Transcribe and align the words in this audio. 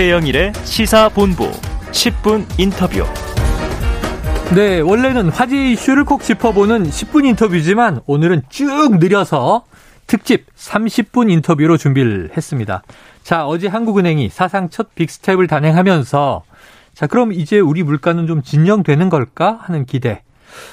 최영일의 0.00 0.54
시사본부 0.64 1.50
10분 1.90 2.46
인터뷰. 2.58 3.04
네, 4.54 4.80
원래는 4.80 5.28
화제 5.28 5.72
이슈를 5.72 6.04
콕 6.04 6.22
짚어보는 6.22 6.84
10분 6.84 7.26
인터뷰지만 7.26 8.00
오늘은 8.06 8.44
쭉 8.48 8.96
느려서 8.98 9.66
특집 10.06 10.46
30분 10.56 11.30
인터뷰로 11.30 11.76
준비를 11.76 12.30
했습니다. 12.34 12.82
자, 13.22 13.46
어제 13.46 13.68
한국은행이 13.68 14.30
사상 14.30 14.70
첫 14.70 14.94
빅스텝을 14.94 15.46
단행하면서 15.46 16.44
자, 16.94 17.06
그럼 17.06 17.34
이제 17.34 17.60
우리 17.60 17.82
물가는 17.82 18.26
좀 18.26 18.40
진정되는 18.42 19.10
걸까 19.10 19.58
하는 19.60 19.84
기대. 19.84 20.22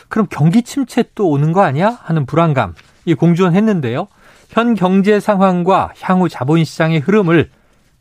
그럼 0.07 0.27
경기 0.29 0.61
침체 0.63 1.03
또 1.15 1.27
오는 1.27 1.51
거 1.51 1.63
아니야? 1.63 1.99
하는 2.01 2.25
불안감. 2.25 2.75
이 3.03 3.13
공존했는데요. 3.13 4.07
현 4.51 4.73
경제 4.73 5.19
상황과 5.19 5.91
향후 5.99 6.29
자본 6.29 6.63
시장의 6.63 7.01
흐름을 7.01 7.49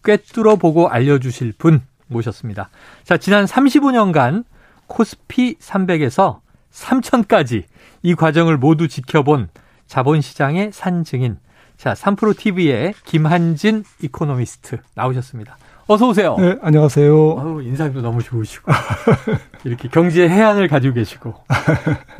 꿰뚫어 0.06 0.54
보고 0.54 0.88
알려주실 0.88 1.54
분 1.58 1.82
모셨습니다. 2.06 2.70
자, 3.02 3.16
지난 3.16 3.44
35년간 3.44 4.44
코스피 4.86 5.56
300에서 5.56 6.38
3000까지 6.72 7.64
이 8.04 8.14
과정을 8.14 8.56
모두 8.56 8.86
지켜본 8.86 9.48
자본시장의 9.88 10.70
산증인. 10.72 11.38
자, 11.76 11.92
3프로TV의 11.94 12.94
김한진 13.04 13.82
이코노미스트 14.00 14.78
나오셨습니다. 14.94 15.58
어서 15.88 16.08
오세요. 16.08 16.36
네, 16.38 16.56
안녕하세요. 16.62 17.12
아우, 17.38 17.62
인상도 17.62 18.00
너무 18.00 18.22
좋으시고. 18.22 18.72
이렇게 19.64 19.88
경제 19.88 20.28
혜안을 20.28 20.68
가지고 20.68 20.94
계시고. 20.94 21.34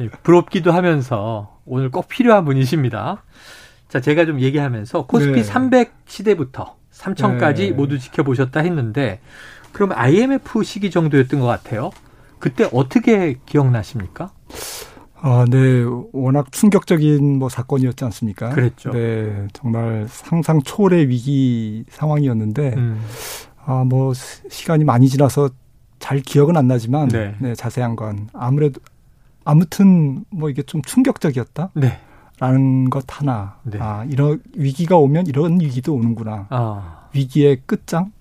예, 0.00 0.08
부럽기도 0.22 0.72
하면서 0.72 1.56
오늘 1.64 1.90
꼭 1.90 2.08
필요한 2.08 2.44
분이십니다. 2.44 3.22
자, 3.88 4.00
제가 4.00 4.24
좀 4.24 4.40
얘기하면서 4.40 5.06
코스피 5.06 5.32
네. 5.32 5.42
300 5.42 5.92
시대부터 6.06 6.75
3천까지 6.97 7.56
네. 7.56 7.70
모두 7.72 7.98
지켜보셨다 7.98 8.61
했는데 8.61 9.20
그럼 9.72 9.92
IMF 9.92 10.62
시기 10.62 10.91
정도였던 10.91 11.41
것 11.41 11.47
같아요. 11.47 11.91
그때 12.38 12.69
어떻게 12.72 13.38
기억나십니까? 13.47 14.30
아, 15.19 15.44
네. 15.48 15.84
워낙 16.12 16.53
충격적인 16.53 17.38
뭐 17.38 17.48
사건이었지 17.48 18.05
않습니까? 18.05 18.50
그랬죠. 18.50 18.91
네. 18.92 19.48
정말 19.53 20.06
상상 20.08 20.62
초월의 20.62 21.08
위기 21.08 21.84
상황이었는데, 21.88 22.75
음. 22.77 23.03
아, 23.64 23.84
뭐, 23.84 24.12
시간이 24.14 24.84
많이 24.84 25.08
지나서 25.08 25.50
잘 25.98 26.20
기억은 26.20 26.56
안 26.56 26.69
나지만, 26.69 27.08
네. 27.08 27.34
네. 27.41 27.55
자세한 27.55 27.97
건. 27.97 28.28
아무래도, 28.34 28.81
아무튼 29.44 30.25
뭐 30.31 30.50
이게 30.50 30.62
좀 30.62 30.83
충격적이었다? 30.83 31.70
네. 31.75 31.98
라는 32.38 32.90
것 32.90 33.04
하나. 33.08 33.56
네. 33.62 33.78
아, 33.80 34.04
이런 34.08 34.40
위기가 34.54 34.96
오면 34.98 35.26
이런 35.26 35.58
위기도 35.60 35.94
오는구나. 35.94 36.46
아. 36.50 37.06
위기의 37.14 37.62
끝장? 37.66 38.12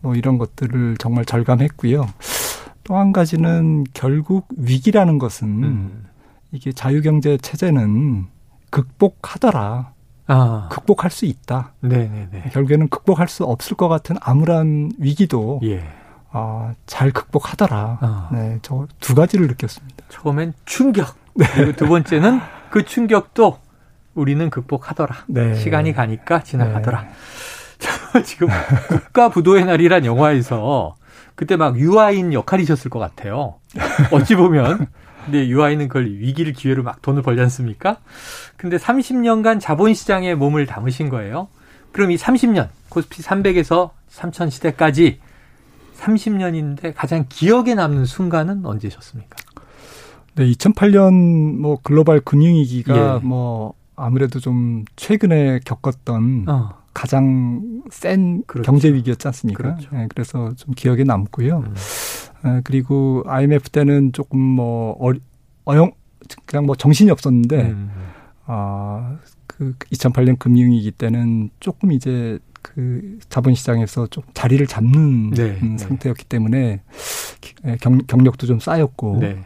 뭐 0.00 0.14
이런 0.16 0.38
것들을 0.38 0.96
정말 0.98 1.24
절감했고요. 1.24 2.06
또 2.84 2.96
한 2.96 3.12
가지는 3.12 3.84
결국 3.94 4.48
위기라는 4.56 5.18
것은 5.18 5.48
음. 5.64 6.04
이게 6.52 6.70
자유경제 6.72 7.38
체제는 7.38 8.26
극복하더라. 8.70 9.92
아. 10.26 10.68
극복할 10.70 11.10
수 11.10 11.24
있다. 11.26 11.72
네네네. 11.80 12.08
네, 12.08 12.28
네. 12.44 12.50
결국에는 12.50 12.88
극복할 12.88 13.28
수 13.28 13.44
없을 13.44 13.76
것 13.76 13.88
같은 13.88 14.16
암울한 14.20 14.92
위기도 14.98 15.60
예. 15.64 15.84
아, 16.32 16.72
잘 16.86 17.10
극복하더라. 17.12 17.98
아. 18.00 18.28
네, 18.32 18.58
저 18.62 18.86
두 19.00 19.14
가지를 19.14 19.46
느꼈습니다. 19.46 20.04
처음엔 20.08 20.52
충격. 20.64 21.14
네. 21.34 21.46
그리고 21.54 21.72
두 21.72 21.86
번째는 21.88 22.40
그 22.74 22.84
충격도 22.84 23.60
우리는 24.14 24.50
극복하더라. 24.50 25.26
네. 25.28 25.54
시간이 25.54 25.92
가니까 25.92 26.42
지나가더라. 26.42 27.02
네. 27.02 28.22
지금 28.26 28.48
국가 28.88 29.28
부도의 29.28 29.64
날이란 29.64 30.04
영화에서 30.04 30.96
그때 31.36 31.54
막 31.54 31.78
유아인 31.78 32.32
역할이셨을 32.32 32.90
것 32.90 32.98
같아요. 32.98 33.60
어찌 34.10 34.34
보면. 34.34 34.88
근데 35.24 35.46
유아인은 35.46 35.86
그걸 35.86 36.06
위기를 36.06 36.52
기회로 36.52 36.82
막 36.82 37.00
돈을 37.00 37.22
벌지 37.22 37.40
않습니까? 37.42 37.98
근데 38.56 38.76
30년간 38.76 39.60
자본시장에 39.60 40.34
몸을 40.34 40.66
담으신 40.66 41.10
거예요. 41.10 41.46
그럼 41.92 42.10
이 42.10 42.16
30년, 42.16 42.70
코스피 42.88 43.22
300에서 43.22 43.90
3000 44.08 44.50
시대까지 44.50 45.20
30년인데 46.00 46.92
가장 46.96 47.26
기억에 47.28 47.76
남는 47.76 48.04
순간은 48.04 48.66
언제셨습니까? 48.66 49.43
네, 50.36 50.50
2008년 50.52 51.58
뭐 51.58 51.78
글로벌 51.82 52.20
금융위기가 52.20 53.20
예. 53.22 53.26
뭐 53.26 53.74
아무래도 53.96 54.40
좀 54.40 54.84
최근에 54.96 55.60
겪었던 55.64 56.46
어. 56.48 56.70
가장 56.92 57.82
센 57.90 58.42
그렇죠. 58.46 58.70
경제 58.70 58.92
위기였지 58.92 59.26
않습니까? 59.28 59.62
그렇죠. 59.62 59.88
네, 59.92 60.06
그래서 60.08 60.52
좀 60.56 60.74
기억에 60.74 61.04
남고요. 61.04 61.58
음. 61.58 61.74
네, 62.44 62.60
그리고 62.64 63.22
IMF 63.26 63.70
때는 63.70 64.12
조금 64.12 64.40
뭐 64.40 64.96
어, 65.00 65.12
어영 65.66 65.92
그냥 66.46 66.66
뭐 66.66 66.74
정신이 66.74 67.10
없었는데 67.10 67.60
음. 67.62 67.90
아 68.46 69.18
그 69.56 69.74
2008년 69.92 70.38
금융위기 70.38 70.90
때는 70.90 71.50
조금 71.60 71.92
이제 71.92 72.38
그 72.62 73.18
자본시장에서 73.28 74.08
좀 74.08 74.24
자리를 74.32 74.66
잡는 74.66 75.30
네, 75.30 75.58
음, 75.62 75.78
상태였기 75.78 76.24
때문에 76.24 76.80
경, 77.80 77.98
경력도 77.98 78.46
좀 78.46 78.58
쌓였고 78.58 79.18
네. 79.20 79.44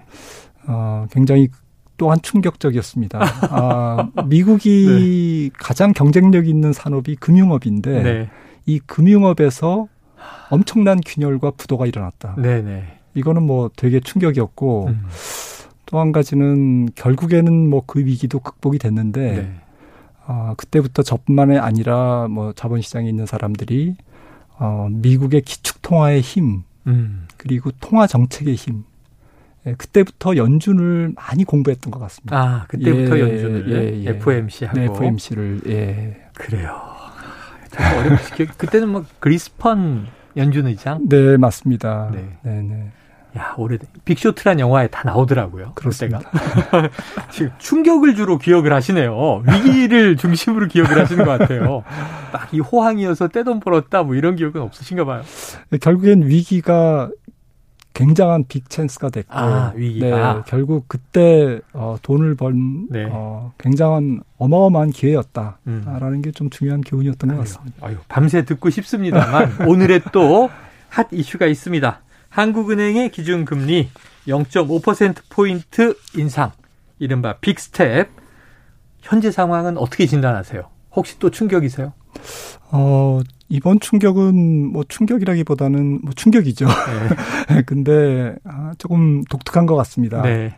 어, 0.68 1.06
굉장히 1.10 1.48
또한 1.96 2.18
충격적이었습니다. 2.22 3.18
아, 3.50 4.10
미국이 4.26 5.50
네. 5.52 5.58
가장 5.58 5.92
경쟁력 5.92 6.46
있는 6.46 6.72
산업이 6.72 7.16
금융업인데 7.16 8.02
네. 8.02 8.30
이 8.66 8.78
금융업에서 8.78 9.88
엄청난 10.50 11.00
균열과 11.04 11.52
부도가 11.52 11.86
일어났다. 11.86 12.36
네네. 12.36 12.62
네. 12.62 12.84
이거는 13.14 13.42
뭐 13.42 13.70
되게 13.74 13.98
충격이었고 13.98 14.86
음. 14.86 15.06
또한 15.86 16.12
가지는 16.12 16.88
결국에는 16.94 17.68
뭐 17.68 17.82
그 17.86 17.98
위기도 18.00 18.38
극복이 18.38 18.78
됐는데 18.78 19.32
네. 19.32 19.54
아, 20.26 20.54
그때부터 20.58 21.02
저뿐만이 21.02 21.58
아니라 21.58 22.28
뭐 22.28 22.52
자본시장에 22.52 23.08
있는 23.08 23.24
사람들이 23.24 23.96
어, 24.58 24.88
미국의 24.90 25.40
기축통화의 25.40 26.20
힘 26.20 26.64
음. 26.86 27.26
그리고 27.38 27.70
통화 27.80 28.06
정책의 28.06 28.54
힘 28.54 28.84
예, 28.84 28.87
그때부터 29.76 30.36
연준을 30.36 31.12
많이 31.16 31.44
공부했던 31.44 31.90
것 31.90 31.98
같습니다. 32.00 32.36
아, 32.36 32.64
그때부터 32.68 33.16
예, 33.18 33.20
연준을 33.22 33.64
예, 33.70 34.04
예. 34.04 34.10
FOMC 34.16 34.64
하고 34.66 34.78
네, 34.78 34.84
FOMC를 34.86 35.60
예. 35.68 36.16
그래요. 36.34 36.80
어렵지. 37.98 38.46
그때는 38.56 38.88
뭐 38.88 39.04
그리스펀 39.20 40.06
연준 40.36 40.66
의장? 40.66 41.08
네, 41.08 41.36
맞습니다. 41.36 42.10
네, 42.12 42.28
네. 42.42 42.62
네. 42.62 42.90
야, 43.36 43.54
오래된 43.58 43.86
빅쇼트란 44.04 44.58
영화에 44.58 44.88
다 44.88 45.02
나오더라고요. 45.04 45.72
그렇습니다. 45.74 46.20
지금 47.30 47.52
충격을 47.58 48.14
주로 48.14 48.38
기억을 48.38 48.72
하시네요. 48.72 49.42
위기를 49.46 50.16
중심으로 50.16 50.66
기억을 50.66 50.98
하시는 50.98 51.24
것 51.24 51.38
같아요. 51.38 51.84
딱 52.32 52.48
이 52.52 52.60
호황이어서 52.60 53.28
떼돈 53.28 53.60
벌었다 53.60 54.02
뭐 54.02 54.14
이런 54.14 54.36
기억은 54.36 54.60
없으신가 54.62 55.04
봐요. 55.04 55.22
네, 55.70 55.78
결국엔 55.78 56.26
위기가 56.26 57.10
굉장한 57.98 58.44
빅 58.48 58.70
찬스가 58.70 59.10
됐고 59.10 59.34
아, 59.34 59.72
위기가. 59.74 60.34
네, 60.34 60.42
결국 60.46 60.86
그때 60.88 61.60
어, 61.72 61.96
돈을 62.02 62.36
번 62.36 62.86
네. 62.90 63.08
어, 63.10 63.52
굉장한 63.58 64.20
어마어마한 64.38 64.90
기회였다라는 64.90 65.56
음. 65.66 66.22
게좀 66.22 66.50
중요한 66.50 66.80
교훈이었던 66.80 67.30
아유, 67.30 67.36
것 67.36 67.42
같습니다. 67.44 67.86
아유, 67.86 67.96
밤새 68.08 68.44
듣고 68.44 68.70
싶습니다만 68.70 69.66
오늘의 69.68 70.02
또 70.12 70.48
hot 70.90 71.08
issue가 71.12 71.46
있습니다. 71.46 72.00
한국은행의 72.30 73.10
기준금리 73.10 73.88
0.5%포인트 74.26 75.94
인상, 76.16 76.52
이른바 76.98 77.36
big 77.38 77.64
step. 77.64 78.08
현재 79.00 79.30
상황은 79.30 79.78
어떻게 79.78 80.06
진단하세요? 80.06 80.62
혹시 80.94 81.18
또 81.18 81.30
충격이세요? 81.30 81.92
어, 82.70 83.20
이번 83.48 83.80
충격은 83.80 84.72
뭐 84.72 84.84
충격이라기보다는 84.88 86.00
뭐 86.02 86.12
충격이죠. 86.14 86.66
네. 87.48 87.62
근데 87.66 88.34
아, 88.44 88.72
조금 88.78 89.24
독특한 89.24 89.66
것 89.66 89.74
같습니다. 89.76 90.22
네. 90.22 90.54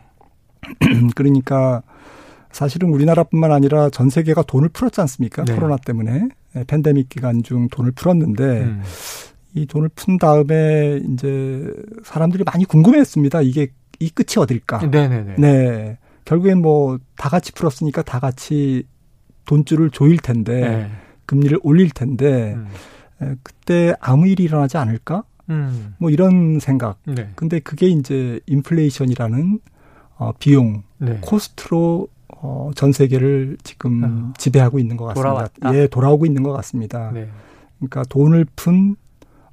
그러니까 1.15 1.81
사실은 2.51 2.89
우리나라뿐만 2.89 3.51
아니라 3.51 3.89
전 3.89 4.09
세계가 4.09 4.43
돈을 4.43 4.69
풀었지 4.69 4.99
않습니까? 5.01 5.45
네. 5.45 5.55
코로나 5.55 5.77
때문에. 5.77 6.27
예, 6.57 6.63
팬데믹 6.65 7.07
기간 7.07 7.43
중 7.43 7.69
돈을 7.69 7.91
풀었는데 7.93 8.43
음. 8.43 8.81
이 9.53 9.65
돈을 9.65 9.89
푼 9.95 10.17
다음에 10.17 10.99
이제 11.09 11.65
사람들이 12.03 12.43
많이 12.43 12.65
궁금해했습니다. 12.65 13.41
이게 13.41 13.69
이 13.99 14.09
끝이 14.09 14.37
어딜까? 14.37 14.79
네네네. 14.87 15.35
네. 15.37 15.97
결국엔 16.25 16.61
뭐 16.61 16.97
다 17.21 17.29
같이 17.29 17.51
풀었으니까 17.51 18.01
다 18.01 18.19
같이 18.19 18.83
돈줄을 19.45 19.91
조일 19.91 20.17
텐데 20.17 20.59
네. 20.61 20.91
금리를 21.25 21.59
올릴 21.63 21.89
텐데 21.89 22.53
음. 22.55 22.67
에, 23.21 23.35
그때 23.43 23.93
아무 23.99 24.27
일이 24.27 24.43
일어나지 24.43 24.77
않을까? 24.77 25.23
음. 25.49 25.95
뭐 25.97 26.09
이런 26.09 26.59
생각. 26.59 26.97
네. 27.05 27.29
근데 27.35 27.59
그게 27.59 27.87
이제 27.87 28.39
인플레이션이라는 28.47 29.59
어, 30.17 30.31
비용, 30.39 30.83
네. 30.97 31.17
코스트로 31.21 32.07
어, 32.43 32.71
전 32.75 32.91
세계를 32.91 33.57
지금 33.63 34.03
어. 34.03 34.33
지배하고 34.37 34.79
있는 34.79 34.97
것 34.97 35.05
같습니다. 35.05 35.29
돌아왔다? 35.29 35.75
예, 35.75 35.87
돌아오고 35.87 36.25
있는 36.25 36.43
것 36.43 36.51
같습니다. 36.53 37.11
네. 37.11 37.27
그러니까 37.77 38.03
돈을 38.03 38.45
푼 38.55 38.95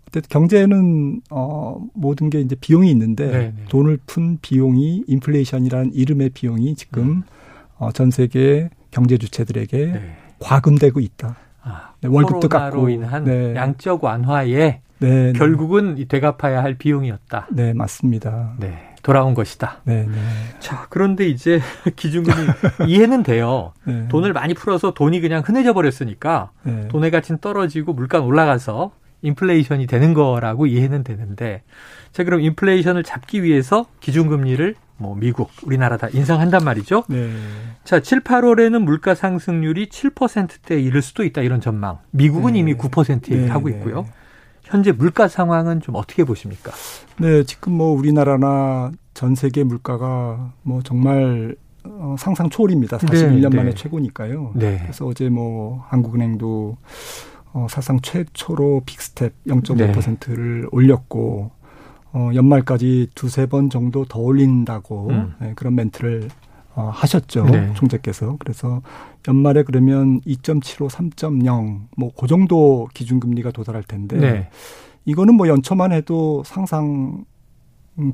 어쨌든 0.09 0.29
경제는 0.31 1.21
어 1.31 1.87
모든 1.93 2.31
게 2.31 2.41
이제 2.41 2.57
비용이 2.57 2.91
있는데 2.91 3.27
네네. 3.27 3.45
네. 3.57 3.65
돈을 3.69 3.99
푼 4.07 4.39
비용이 4.41 5.05
인플레이션이라는 5.07 5.93
이름의 5.93 6.31
비용이 6.31 6.75
지금 6.77 7.03
음. 7.03 7.23
어, 7.77 7.93
전 7.93 8.11
세계 8.11 8.71
경제 8.91 9.19
주체들에게 9.19 9.87
네. 9.87 10.17
과금되고 10.39 11.01
있다. 11.01 11.37
아, 11.69 11.93
네, 12.01 12.09
월급도 12.11 12.49
깎고 12.49 12.89
인한 12.89 13.25
네. 13.25 13.55
양적 13.55 14.03
완화에 14.03 14.47
네, 14.47 14.81
네, 15.01 15.33
결국은 15.33 16.05
되갚아야 16.09 16.63
할 16.63 16.75
비용이었다. 16.75 17.49
네, 17.51 17.73
맞습니다. 17.73 18.55
네. 18.59 18.95
돌아온 19.03 19.33
것이다. 19.33 19.81
네, 19.85 20.07
네. 20.07 20.15
자, 20.59 20.87
그런데 20.91 21.29
이제 21.29 21.61
기준금이 21.97 22.47
이해는 22.89 23.23
돼요. 23.23 23.73
네. 23.85 24.09
돈을 24.09 24.33
많이 24.33 24.55
풀어서 24.55 24.93
돈이 24.93 25.21
그냥 25.21 25.43
흔해져 25.45 25.73
버렸으니까 25.73 26.51
네. 26.65 26.89
돈의 26.89 27.11
가치는 27.11 27.39
떨어지고 27.41 27.93
물가 27.93 28.21
올라가서 28.21 28.93
인플레이션이 29.23 29.87
되는 29.87 30.15
거라고 30.15 30.67
이해는 30.67 31.05
되는데 31.05 31.63
자 32.13 32.25
그럼 32.25 32.41
인플레이션을 32.41 33.03
잡기 33.03 33.43
위해서 33.43 33.87
기준금리를 34.01 34.75
뭐 34.99 35.15
미국, 35.17 35.51
우리나라 35.65 35.97
다 35.97 36.09
인상한단 36.13 36.65
말이죠. 36.65 37.05
네. 37.09 37.31
자, 37.85 38.01
7, 38.01 38.21
8월에는 38.21 38.83
물가 38.83 39.15
상승률이 39.15 39.89
7%대에 39.89 40.81
이를 40.81 41.03
수도 41.03 41.25
있다 41.25 41.43
이런 41.43 41.61
전망. 41.61 41.99
미국은 42.11 42.53
네. 42.53 42.61
이미 42.61 42.75
9% 42.75 43.31
얘기하고 43.33 43.69
네. 43.69 43.77
있고요. 43.77 44.07
현재 44.65 44.93
물가 44.93 45.29
상황은 45.29 45.81
좀 45.81 45.95
어떻게 45.95 46.25
보십니까? 46.25 46.73
네, 47.19 47.43
지금 47.45 47.73
뭐 47.73 47.93
우리나라나 47.93 48.91
전 49.15 49.35
세계 49.35 49.65
물가가 49.65 50.53
뭐 50.63 50.83
정말 50.83 51.57
어, 51.85 52.17
상상 52.19 52.51
초월입니다. 52.51 52.99
41년 52.99 53.51
네, 53.51 53.57
만에 53.57 53.75
최고니까요. 53.75 54.53
네. 54.55 54.79
그래서 54.83 55.07
어제 55.07 55.29
뭐 55.31 55.85
한국은행도 55.89 56.77
어, 57.55 57.67
사상 57.71 58.01
최초로 58.01 58.83
big 58.85 59.05
step 59.05 59.33
0.5%를 59.47 60.63
네. 60.63 60.69
올렸고 60.71 61.51
어, 62.13 62.31
연말까지 62.35 63.09
두세 63.15 63.47
번 63.47 63.71
정도 63.71 64.05
더 64.05 64.21
올린다고 64.21 65.09
음. 65.11 65.35
네, 65.41 65.53
그런 65.55 65.75
멘트를 65.75 66.29
어, 66.79 66.91
하셨죠. 66.95 67.45
네. 67.47 67.73
총재께서. 67.75 68.37
그래서 68.39 68.83
연말에 69.27 69.65
그러면 69.65 70.21
2.75, 70.21 70.89
3.0, 70.89 71.81
뭐, 71.97 72.13
그 72.17 72.29
정도 72.29 72.89
기준금리가 72.95 73.51
도달할 73.51 73.83
텐데, 73.83 74.17
네. 74.17 74.49
이거는 75.05 75.35
뭐 75.35 75.49
연초만 75.49 75.91
해도 75.91 76.45
상상, 76.47 77.25
음, 77.99 78.13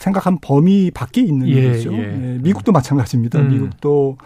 생각한 0.00 0.38
범위 0.42 0.90
밖에 0.90 1.20
있는 1.20 1.46
예, 1.46 1.52
일이죠. 1.52 1.92
예. 1.92 1.98
네, 1.98 2.38
미국도 2.42 2.72
마찬가지입니다. 2.72 3.38
음. 3.38 3.48
미국도 3.52 4.18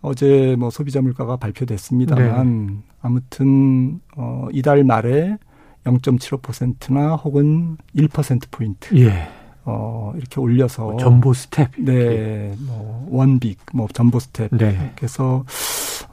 어제 0.00 0.54
뭐 0.56 0.70
소비자 0.70 1.00
물가가 1.02 1.36
발표됐습니다만, 1.36 2.66
네. 2.66 2.72
아무튼, 3.02 4.00
어, 4.16 4.46
이달 4.52 4.84
말에 4.84 5.38
0.75%나 5.86 7.14
혹은 7.16 7.76
1%포인트. 7.94 8.96
예. 8.98 9.28
어, 9.64 10.12
이렇게 10.16 10.40
올려서. 10.40 10.82
뭐 10.82 10.96
jumbo 10.96 11.32
step. 11.34 11.72
네. 11.78 12.54
뭐, 12.60 13.06
one 13.10 13.31
big, 13.31 13.58
뭐, 13.72 13.88
jumbo 13.92 14.20
step. 14.20 14.50
네. 14.56 14.92
그래서, 14.96 15.44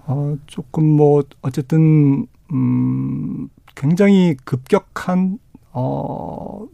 어, 0.06 0.36
조금 0.48 0.86
뭐, 0.86 1.24
어쨌든, 1.42 2.26
음, 2.52 3.50
굉장히 3.76 4.36
급격한, 4.44 5.38
어, 5.72 6.66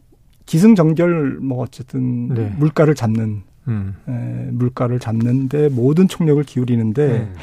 기승전결, 0.45 1.39
뭐, 1.41 1.61
어쨌든, 1.61 2.29
네. 2.29 2.53
물가를 2.57 2.95
잡는, 2.95 3.43
음. 3.67 3.95
에, 4.07 4.51
물가를 4.51 4.99
잡는데 4.99 5.69
모든 5.69 6.07
총력을 6.07 6.41
기울이는데, 6.43 7.05
음. 7.05 7.35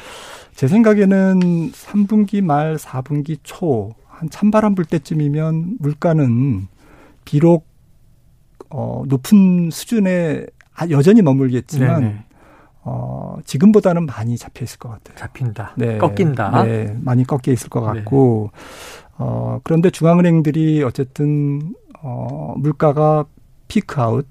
제 0.55 0.67
생각에는 0.67 1.71
3분기 1.71 2.41
말 2.41 2.77
4분기 2.77 3.37
초, 3.43 3.93
한 4.17 4.31
찬바람 4.31 4.73
불 4.73 4.83
때쯤이면 4.85 5.77
물가는 5.79 6.67
비록 7.23 7.67
어, 8.71 9.03
높은 9.07 9.69
수준에 9.69 10.43
아, 10.75 10.89
여전히 10.89 11.21
머물겠지만 11.21 12.01
네네. 12.01 12.23
어, 12.81 13.37
지금보다는 13.45 14.07
많이 14.07 14.35
잡혀 14.37 14.65
있을 14.65 14.79
것 14.79 14.89
같아요. 14.89 15.17
잡힌다. 15.17 15.73
네. 15.77 15.99
꺾인다. 15.99 16.63
네, 16.63 16.95
많이 16.99 17.25
꺾여 17.25 17.51
있을 17.53 17.69
것 17.69 17.81
네. 17.91 17.99
같고 17.99 18.49
네. 18.53 18.59
어, 19.19 19.59
그런데 19.63 19.91
중앙은행들이 19.91 20.81
어쨌든 20.83 21.75
어, 22.01 22.55
물가가 22.57 23.25
피크아웃 23.67 24.25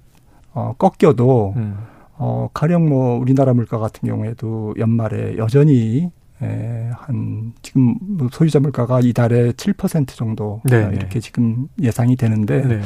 어, 0.53 0.75
꺾여도 0.79 1.55
음. 1.57 1.77
어, 2.15 2.49
가령 2.53 2.89
뭐 2.89 3.21
우리나라 3.21 3.55
물가 3.55 3.79
같은 3.79 4.09
경우에도 4.09 4.75
연말에 4.79 5.37
여전히 5.37 6.11
에, 6.43 6.91
한 6.95 7.55
지금 7.63 7.95
뭐 8.01 8.29
소유자 8.31 8.61
물가가 8.61 9.01
이달에 9.01 9.53
7% 9.53 10.09
정도 10.09 10.61
네, 10.65 10.89
네 10.89 10.97
이렇게 10.97 11.21
지금 11.21 11.69
예상이 11.81 12.17
되는데 12.17 12.63
네. 12.63 12.83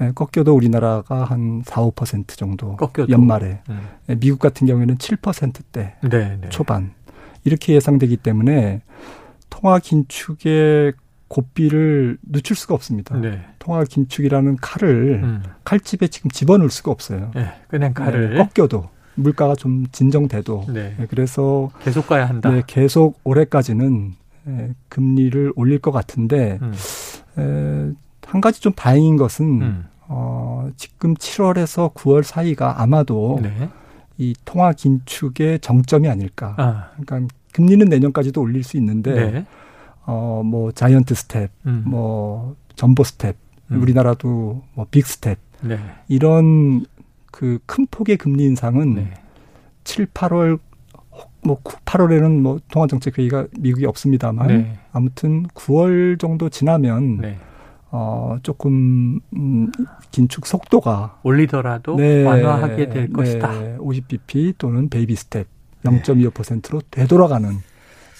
에, 0.00 0.12
꺾여도 0.12 0.54
우리나라가 0.54 1.24
한 1.24 1.62
4, 1.64 1.82
5% 1.82 2.28
정도 2.36 2.76
꺾여도. 2.76 3.12
연말에 3.12 3.62
음. 3.68 3.88
에, 4.08 4.16
미국 4.16 4.40
같은 4.40 4.66
경우에는 4.66 4.96
7%대 4.96 5.94
네, 6.02 6.38
네, 6.40 6.48
초반 6.48 6.92
이렇게 7.44 7.74
예상되기 7.74 8.16
때문에 8.16 8.82
통화 9.48 9.78
긴축의 9.78 10.94
고비를 11.28 12.18
늦출 12.22 12.56
수가 12.56 12.74
없습니다. 12.74 13.16
네. 13.16 13.44
통화 13.58 13.84
긴축이라는 13.84 14.56
칼을 14.56 15.20
음. 15.22 15.42
칼집에 15.62 16.08
지금 16.08 16.30
집어넣을 16.30 16.70
수가 16.70 16.90
없어요. 16.90 17.30
네, 17.34 17.52
그냥 17.68 17.92
칼을 17.94 18.36
꺾여도 18.38 18.88
물가가 19.18 19.54
좀 19.54 19.86
진정돼도 19.92 20.64
네. 20.68 20.94
네. 20.98 21.06
그래서 21.08 21.70
계속 21.80 22.06
가야 22.06 22.26
한다. 22.28 22.50
네, 22.50 22.62
계속 22.66 23.18
올해까지는 23.24 24.14
예, 24.48 24.74
금리를 24.88 25.52
올릴 25.56 25.78
것 25.78 25.90
같은데 25.92 26.58
음. 26.62 26.72
에, 27.38 27.94
한 28.26 28.40
가지 28.40 28.60
좀 28.60 28.72
다행인 28.72 29.16
것은 29.16 29.62
음. 29.62 29.84
어, 30.06 30.70
지금 30.76 31.14
7월에서 31.14 31.92
9월 31.94 32.22
사이가 32.22 32.80
아마도 32.80 33.40
네. 33.42 33.68
이 34.16 34.34
통화 34.44 34.72
긴축의 34.72 35.60
정점이 35.60 36.08
아닐까. 36.08 36.54
아. 36.56 36.90
그러니까 36.98 37.34
금리는 37.52 37.86
내년까지도 37.86 38.40
올릴 38.40 38.62
수 38.64 38.76
있는데 38.76 39.30
네. 39.30 39.46
어, 40.06 40.42
뭐 40.44 40.72
giant 40.72 41.14
step, 41.14 41.50
음. 41.66 41.82
뭐 41.86 42.56
jumbo 42.76 43.04
step, 43.04 43.36
음. 43.72 43.82
우리나라도 43.82 44.62
뭐 44.74 44.86
big 44.90 45.06
step 45.06 45.38
네. 45.62 45.78
이런 46.08 46.86
그 47.38 47.60
큰 47.66 47.86
폭의 47.88 48.16
금리 48.16 48.42
인상은 48.44 48.94
네. 48.94 49.14
7, 49.84 50.06
8월 50.06 50.58
뭐 51.42 51.56
8월에는 51.62 52.40
뭐 52.40 52.58
통화 52.72 52.88
정책 52.88 53.16
회의가 53.16 53.46
미국이 53.60 53.86
없습니다만 53.86 54.46
네. 54.48 54.78
아무튼 54.92 55.46
9월 55.54 56.18
정도 56.18 56.48
지나면 56.48 57.18
네. 57.18 57.38
어 57.92 58.38
조금 58.42 59.20
음, 59.36 59.70
긴축 60.10 60.46
속도가 60.46 61.20
올리더라도 61.22 61.94
네, 61.96 62.24
완화하게 62.24 62.88
될 62.88 63.06
네, 63.06 63.12
것이다. 63.12 63.78
50bp 63.78 64.54
또는 64.58 64.88
baby 64.88 65.14
step 65.14 65.46
0.25%로 65.84 66.82
되돌아가는 66.90 67.50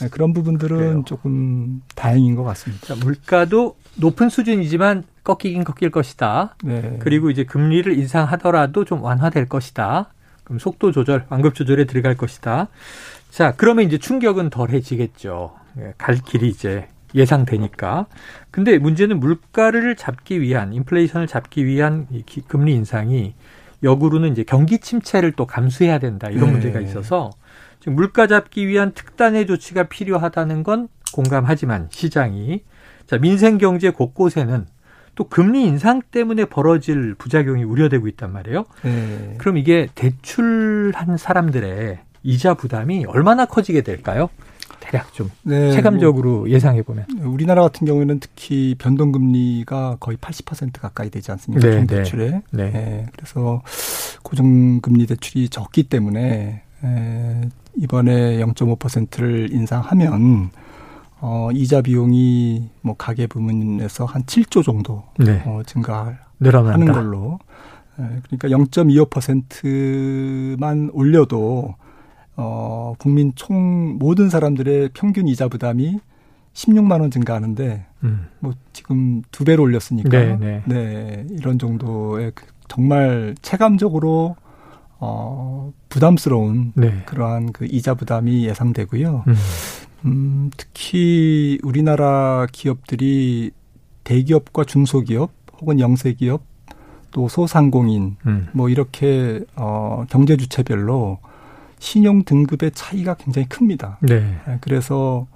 네, 0.00 0.08
그런 0.10 0.32
부분들은 0.32 0.76
그래요. 0.76 1.02
조금 1.04 1.82
다행인 1.96 2.37
것 2.37 2.44
같습니다. 2.44 2.87
자, 2.87 2.94
물가도 2.94 3.75
높은 3.96 4.28
수준이지만 4.28 5.02
꺾이긴 5.28 5.64
꺾일 5.64 5.90
것이다. 5.90 6.56
네. 6.64 6.97
그리고 7.00 7.28
이제 7.28 7.44
금리를 7.44 7.92
인상하더라도 7.92 8.87
좀 8.87 9.02
완화될 9.02 9.47
것이다. 9.47 10.08
그럼 10.42 10.58
속도 10.58 10.90
조절, 10.90 11.26
완급 11.28 11.54
조절에 11.54 11.85
들어갈 11.85 12.16
것이다. 12.16 12.68
자, 13.30 13.52
그러면 13.58 13.85
이제 13.85 13.99
충격은 13.99 14.49
덜해지겠죠. 14.49 15.54
예, 15.80 15.92
갈 15.99 16.16
길이 16.16 16.49
이제 16.49 16.88
예상되니까. 17.14 18.06
근데 18.50 18.78
문제는 18.78 19.20
물가를 19.20 19.97
잡기 19.97 20.40
위한 20.40 20.73
인플레이션을 20.73 21.26
잡기 21.26 21.66
위한 21.66 22.06
이 22.11 22.23
금리 22.47 22.73
인상이 22.73 23.35
역으로는 23.82 24.32
이제 24.32 24.44
경기 24.44 24.78
침체를 24.78 25.32
또 25.32 25.47
감수해야 25.47 25.99
된다 25.99 26.30
이런 26.30 26.47
네. 26.47 26.52
문제가 26.52 26.80
있어서 26.80 27.30
지금 27.80 27.94
물가 27.94 28.26
잡기 28.26 28.66
위한 28.66 28.92
특단의 28.92 29.47
조치가 29.47 29.85
필요하다는 29.85 30.64
건 30.64 30.88
공감하지만 31.12 31.88
시장이 31.90 32.64
자 33.06 33.18
민생 33.18 33.56
경제 33.56 33.90
곳곳에는 33.90 34.66
또 35.18 35.25
금리 35.25 35.64
인상 35.64 36.00
때문에 36.12 36.44
벌어질 36.44 37.14
부작용이 37.14 37.64
우려되고 37.64 38.06
있단 38.06 38.32
말이에요. 38.32 38.66
네. 38.84 39.34
그럼 39.38 39.58
이게 39.58 39.88
대출한 39.96 41.16
사람들의 41.16 41.98
이자 42.22 42.54
부담이 42.54 43.04
얼마나 43.04 43.44
커지게 43.44 43.80
될까요? 43.80 44.30
대략 44.78 45.12
좀 45.12 45.28
네, 45.42 45.72
체감적으로 45.72 46.30
뭐 46.30 46.50
예상해 46.50 46.82
보면 46.82 47.06
우리나라 47.25 47.62
같은 47.62 47.84
경우에는 47.84 48.20
특히 48.20 48.76
변동 48.78 49.10
금리가 49.10 49.96
거의 49.98 50.16
80% 50.18 50.80
가까이 50.80 51.10
되지 51.10 51.32
않습니까? 51.32 51.68
네, 51.68 51.84
대출에. 51.84 52.30
네. 52.30 52.40
네. 52.52 52.70
네. 52.70 53.06
그래서 53.16 53.60
고정 54.22 54.80
금리 54.80 55.04
대출이 55.08 55.48
적기 55.48 55.82
때문에 55.82 56.62
에, 56.84 57.40
이번에 57.75 58.38
0.5%를 58.38 59.52
인상하면 59.52 60.50
어, 61.20 61.50
이자 61.52 61.82
비용이 61.82 62.70
뭐 62.80 62.94
가계 62.96 63.26
부문에서 63.26 64.04
한 64.04 64.22
7조 64.25 64.64
정도 64.64 65.02
네. 65.18 65.42
어, 65.46 65.62
증가하는 65.66 66.92
걸로. 66.92 67.40
에, 67.98 68.20
그러니까 68.25 68.48
0.25%만 68.48 70.90
올려도 70.92 71.75
어, 72.37 72.94
국민 72.98 73.32
총 73.34 73.98
모든 73.98 74.30
사람들의 74.30 74.90
평균 74.94 75.26
이자 75.26 75.48
부담이 75.48 75.98
16만 76.52 77.00
원 77.00 77.10
증가하는데 77.10 77.87
음. 78.04 78.28
뭐 78.38 78.52
지금 78.72 79.22
두 79.30 79.44
배로 79.44 79.64
올렸으니까 79.64 80.08
네, 80.08 80.37
네. 80.37 80.62
네 80.66 81.26
이런 81.30 81.58
정도의 81.58 82.32
그 82.34 82.46
정말 82.68 83.34
체감적으로 83.42 84.37
어 85.00 85.72
부담스러운 85.88 86.72
네. 86.75 87.02
그러한 87.06 87.52
그 87.52 87.66
이자 87.66 87.94
부담이 87.94 88.44
예상되고요. 88.46 89.25
음. 89.26 89.34
음, 90.05 90.50
특히 90.57 91.59
우리나라 91.62 92.47
기업들이 92.50 93.50
대기업과 94.05 94.64
중소기업 94.64 95.31
혹은 95.61 95.81
영세기업 95.81 96.43
또 97.11 97.28
소상공인 97.28 98.17
음. 98.26 98.49
뭐 98.52 98.69
이렇게 98.69 99.40
어 99.57 100.05
경제 100.09 100.37
주체별로 100.37 101.19
신용 101.78 102.25
등급의 102.25 102.73
차이가 102.75 103.14
굉장히 103.14 103.49
큽니다. 103.49 103.99
네. 104.02 104.37
예, 104.49 104.59
그래서 104.61 105.26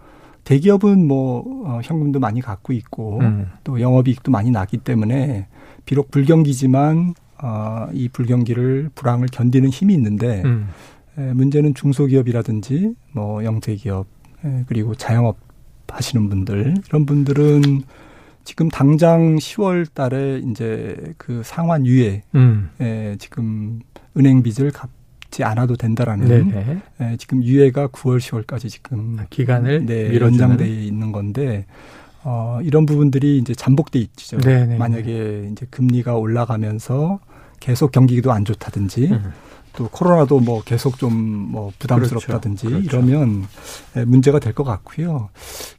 대기업은 0.45 1.07
뭐 1.07 1.65
어, 1.67 1.81
현금도 1.83 2.19
많이 2.19 2.41
갖고 2.41 2.73
있고 2.73 3.21
음. 3.21 3.51
또 3.65 3.81
영업이익도 3.81 4.31
많이 4.33 4.51
나기 4.51 4.77
때문에 4.77 5.47
비록 5.85 6.11
불경기지만 6.11 7.15
어, 7.43 7.89
이 7.93 8.09
불경기를 8.09 8.91
불황을 8.95 9.29
견디는 9.31 9.71
힘이 9.71 9.95
있는데 9.95 10.43
음. 10.45 10.69
에, 11.19 11.29
예, 11.29 11.33
문제는 11.33 11.75
중소기업이라든지 11.75 12.95
뭐 13.13 13.45
영세기업 13.45 14.07
그리고 14.67 14.95
자영업 14.95 15.39
하시는 15.89 16.29
분들 16.29 16.75
이런 16.89 17.07
분들은 17.07 17.83
지금 18.45 18.69
당장 18.69 19.37
10월 19.37 19.87
달에 19.93 20.41
이제 20.51 21.15
그 21.19 21.43
상환 21.45 21.87
유예 21.87 22.23
음. 22.35 22.71
에, 22.81 23.17
지금 23.19 23.81
은행 24.17 24.43
빚을 24.43 24.71
갚 24.73 24.91
받지 25.33 25.43
않아도 25.43 25.77
된다라는 25.77 26.83
예, 27.01 27.17
지금 27.17 27.43
유예가 27.43 27.89
9월 27.89 28.19
10월까지 28.19 28.69
지금 28.69 29.17
아, 29.19 29.25
기간을 29.31 29.87
네, 29.87 30.21
연장돼 30.21 30.69
있는 30.69 31.11
건데 31.11 31.65
어, 32.23 32.61
이런 32.63 32.85
부분들이 32.87 33.39
이제 33.39 33.55
잠복돼 33.55 33.99
있죠. 33.99 34.39
네네. 34.39 34.77
만약에 34.77 35.49
이제 35.51 35.67
금리가 35.71 36.15
올라가면서 36.17 37.19
계속 37.59 37.91
경기도 37.91 38.31
안 38.31 38.45
좋다든지 38.45 39.09
음. 39.11 39.33
또 39.75 39.89
코로나도 39.89 40.41
뭐 40.41 40.63
계속 40.63 40.99
좀 40.99 41.13
뭐 41.53 41.71
부담스럽다든지 41.79 42.67
그렇죠. 42.67 42.89
그렇죠. 42.89 43.07
이러면 43.07 43.45
예, 43.97 44.05
문제가 44.05 44.39
될 44.39 44.53
것 44.55 44.65
같고요. 44.65 45.29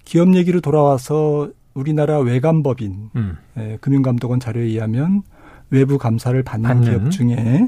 기업 0.06 0.34
얘기로 0.36 0.62
돌아와서 0.62 1.50
우리나라 1.74 2.20
외감법인 2.20 3.10
음. 3.16 3.38
예, 3.58 3.78
금융감독원 3.82 4.40
자료에 4.40 4.64
의하면 4.64 5.24
외부 5.70 5.98
감사를 5.98 6.42
받는, 6.44 6.68
받는. 6.70 6.90
기업 6.90 7.12
중에 7.12 7.68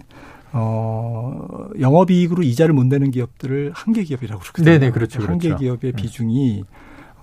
어, 0.51 1.67
영업이익으로 1.79 2.43
이자를 2.43 2.73
못 2.73 2.85
내는 2.85 3.11
기업들을 3.11 3.71
한계 3.73 4.03
기업이라고 4.03 4.41
그러거든요. 4.41 4.65
네네, 4.65 4.91
그렇죠. 4.91 5.21
한계 5.23 5.49
그렇죠. 5.49 5.61
기업의 5.63 5.91
음. 5.91 5.95
비중이 5.95 6.63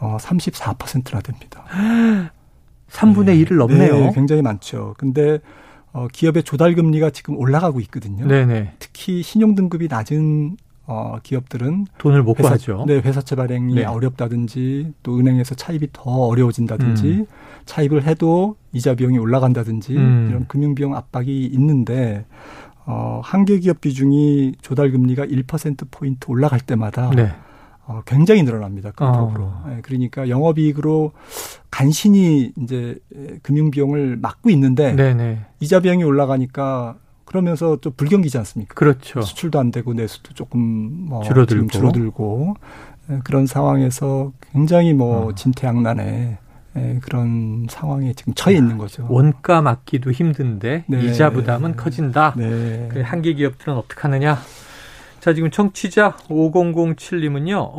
어, 0.00 0.16
34%나 0.21 1.21
됩니다. 1.21 1.64
3분의 2.90 3.25
네. 3.26 3.37
1을 3.44 3.56
넘네요. 3.56 3.94
네, 3.99 4.12
굉장히 4.14 4.42
많죠. 4.42 4.94
근데 4.99 5.38
어, 5.93 6.09
기업의 6.11 6.43
조달 6.45 6.75
금리가 6.75 7.11
지금 7.11 7.37
올라가고 7.37 7.81
있거든요. 7.81 8.27
네네. 8.27 8.75
특히 8.79 9.23
신용 9.23 9.55
등급이 9.55 9.89
낮은 9.89 10.57
어, 10.87 11.19
기업들은 11.23 11.87
돈을 11.99 12.23
못 12.23 12.39
회사, 12.39 12.49
구하죠. 12.49 12.85
네, 12.87 12.95
회사채 12.99 13.37
발행이 13.37 13.75
네. 13.75 13.85
어렵다든지 13.85 14.95
또 15.03 15.19
은행에서 15.19 15.55
차입이 15.55 15.89
더 15.93 16.11
어려워진다든지 16.11 17.07
음. 17.07 17.27
차입을 17.67 18.05
해도 18.05 18.57
이자 18.73 18.95
비용이 18.95 19.19
올라간다든지 19.19 19.97
음. 19.97 20.27
이런 20.31 20.49
금융 20.49 20.75
비용 20.75 20.97
압박이 20.97 21.47
있는데 21.47 22.25
어, 22.85 23.21
한계 23.23 23.61
기업 23.61 23.81
비중이 23.81 24.57
조달 24.61 24.91
금리가 24.91 25.27
1% 25.27 25.87
포인트 25.91 26.27
올라갈 26.29 26.59
때마다 26.59 27.11
네. 27.11 27.33
어, 27.87 28.03
굉장히 28.07 28.43
늘어납니다. 28.43 28.91
급폭으로. 28.93 29.45
어. 29.45 29.65
네, 29.69 29.81
그러니까 29.83 30.29
영업이익으로 30.29 31.12
간신히 31.71 32.53
이제 32.62 32.99
금융 33.43 33.71
비용을 33.71 34.17
막고 34.17 34.51
있는데 34.51 34.95
네네. 34.95 35.47
이자 35.61 35.81
비용이 35.81 36.05
올라가니까 36.05 36.97
그러면서 37.25 37.77
또 37.77 37.91
불경기지 37.91 38.37
않습니까? 38.39 38.75
그렇죠. 38.75 39.23
수출도 39.23 39.59
안 39.59 39.71
되고 39.71 39.95
내수도 39.95 40.35
조금 40.35 40.61
뭐 41.09 41.23
줄어들고, 41.23 41.69
줄어들고 41.69 42.55
네, 43.09 43.21
그런 43.25 43.47
상황에서 43.47 44.33
굉장히 44.53 44.93
뭐 44.93 45.29
어. 45.29 45.35
진퇴양난에 45.35 46.39
예, 46.75 46.99
그런 47.03 47.67
상황에 47.69 48.15
지금 48.15 48.33
처해 48.35 48.57
있는 48.57 48.79
거죠. 48.79 49.07
원가 49.11 49.61
맞기도 49.61 50.11
힘든데 50.11 50.85
네. 50.87 51.05
이자 51.05 51.31
부담은 51.31 51.77
커진다. 51.77 52.35
네. 52.37 52.89
그 52.91 53.03
한계 53.03 53.35
기업들은 53.35 53.77
어떻게 53.77 54.01
하느냐? 54.01 54.39
자, 55.23 55.33
지금 55.35 55.52
청취자 55.52 56.17
5007님은요. 56.29 57.76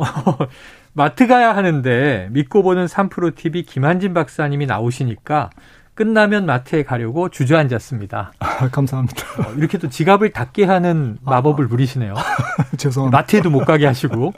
마트 0.94 1.26
가야 1.26 1.54
하는데 1.54 2.28
믿고 2.30 2.62
보는 2.62 2.86
3프로 2.86 3.34
TV 3.34 3.64
김한진 3.64 4.14
박사님이 4.14 4.64
나오시니까 4.64 5.50
끝나면 5.92 6.46
마트에 6.46 6.84
가려고 6.84 7.28
주저앉았습니다. 7.28 8.32
아, 8.38 8.70
감사합니다. 8.70 9.42
어, 9.42 9.52
이렇게 9.58 9.76
또 9.76 9.90
지갑을 9.90 10.30
닫게 10.30 10.64
하는 10.64 11.18
마법을 11.20 11.66
아, 11.66 11.68
부리시네요. 11.68 12.14
죄송합니다. 12.78 13.18
마트에도 13.18 13.50
못 13.50 13.66
가게 13.66 13.84
하시고. 13.84 14.32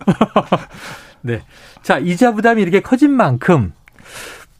네. 1.22 1.42
자, 1.82 1.98
이자 1.98 2.32
부담이 2.32 2.60
이렇게 2.60 2.80
커진 2.80 3.12
만큼 3.12 3.72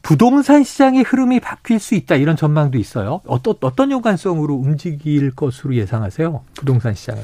부동산 0.01 0.63
시장의 0.63 1.03
흐름이 1.03 1.41
바뀔 1.41 1.81
수 1.81 1.95
있다 1.95 2.15
이런 2.15 2.37
전망도 2.37 2.77
있어요. 2.77 3.19
어떤 3.27 3.55
어떤 3.59 3.91
연관성으로 3.91 4.53
움직일 4.53 5.31
것으로 5.31 5.75
예상하세요? 5.75 6.45
부동산 6.55 6.93
시장은? 6.93 7.21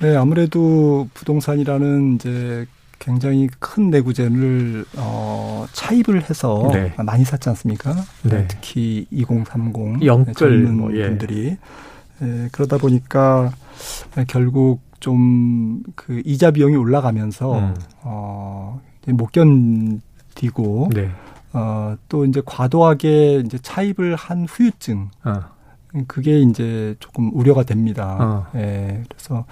네, 0.00 0.16
아무래도 0.16 1.08
부동산이라는 1.14 2.16
이제 2.16 2.66
굉장히 2.98 3.48
큰 3.58 3.90
내구재를 3.90 4.84
어 4.96 5.66
차입을 5.72 6.28
해서 6.28 6.70
네. 6.72 6.92
많이 7.04 7.24
샀지 7.24 7.48
않습니까? 7.50 7.94
네. 8.22 8.46
특히 8.48 9.06
2030 9.10 10.04
영끌 10.04 10.34
젊은 10.34 10.76
뭐, 10.78 10.96
예. 10.96 11.08
분들이 11.08 11.56
예, 12.22 12.48
그러다 12.52 12.78
보니까 12.78 13.52
결국 14.28 14.80
좀 15.00 15.82
그 15.96 16.22
이자 16.24 16.50
비용이 16.50 16.76
올라가면서 16.76 17.58
음. 17.58 17.74
어 18.02 18.80
못 19.12 19.32
견디고 19.32 20.90
네. 20.94 21.10
어, 21.52 21.96
또 22.08 22.24
이제 22.24 22.42
과도하게 22.44 23.42
이제 23.44 23.58
차입을 23.58 24.16
한 24.16 24.46
후유증. 24.48 25.10
어. 25.24 25.53
그게 26.06 26.40
이제 26.40 26.94
조금 26.98 27.30
우려가 27.34 27.62
됩니다. 27.62 28.16
어. 28.20 28.46
예. 28.58 29.02
그래서 29.08 29.44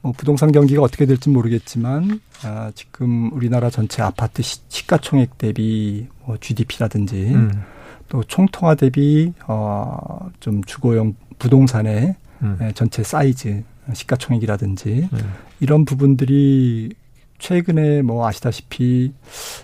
뭐 0.00 0.12
부동산 0.12 0.52
경기가 0.52 0.82
어떻게 0.82 1.06
될지 1.06 1.28
모르겠지만 1.28 2.20
아, 2.44 2.72
지금 2.74 3.32
우리나라 3.32 3.70
전체 3.70 4.02
아파트 4.02 4.42
시, 4.42 4.60
시가총액 4.68 5.38
대비 5.38 6.06
뭐 6.24 6.36
GDP라든지 6.38 7.34
음. 7.34 7.62
또 8.08 8.22
총통화 8.24 8.74
대비 8.74 9.32
어, 9.46 10.30
좀 10.40 10.62
주거용 10.64 11.14
부동산의 11.38 12.14
음. 12.42 12.58
예, 12.60 12.72
전체 12.72 13.02
사이즈 13.02 13.62
시가총액이라든지 13.92 15.08
음. 15.12 15.32
이런 15.60 15.84
부분들이 15.84 16.94
최근에 17.38 18.02
뭐 18.02 18.26
아시다시피 18.26 19.12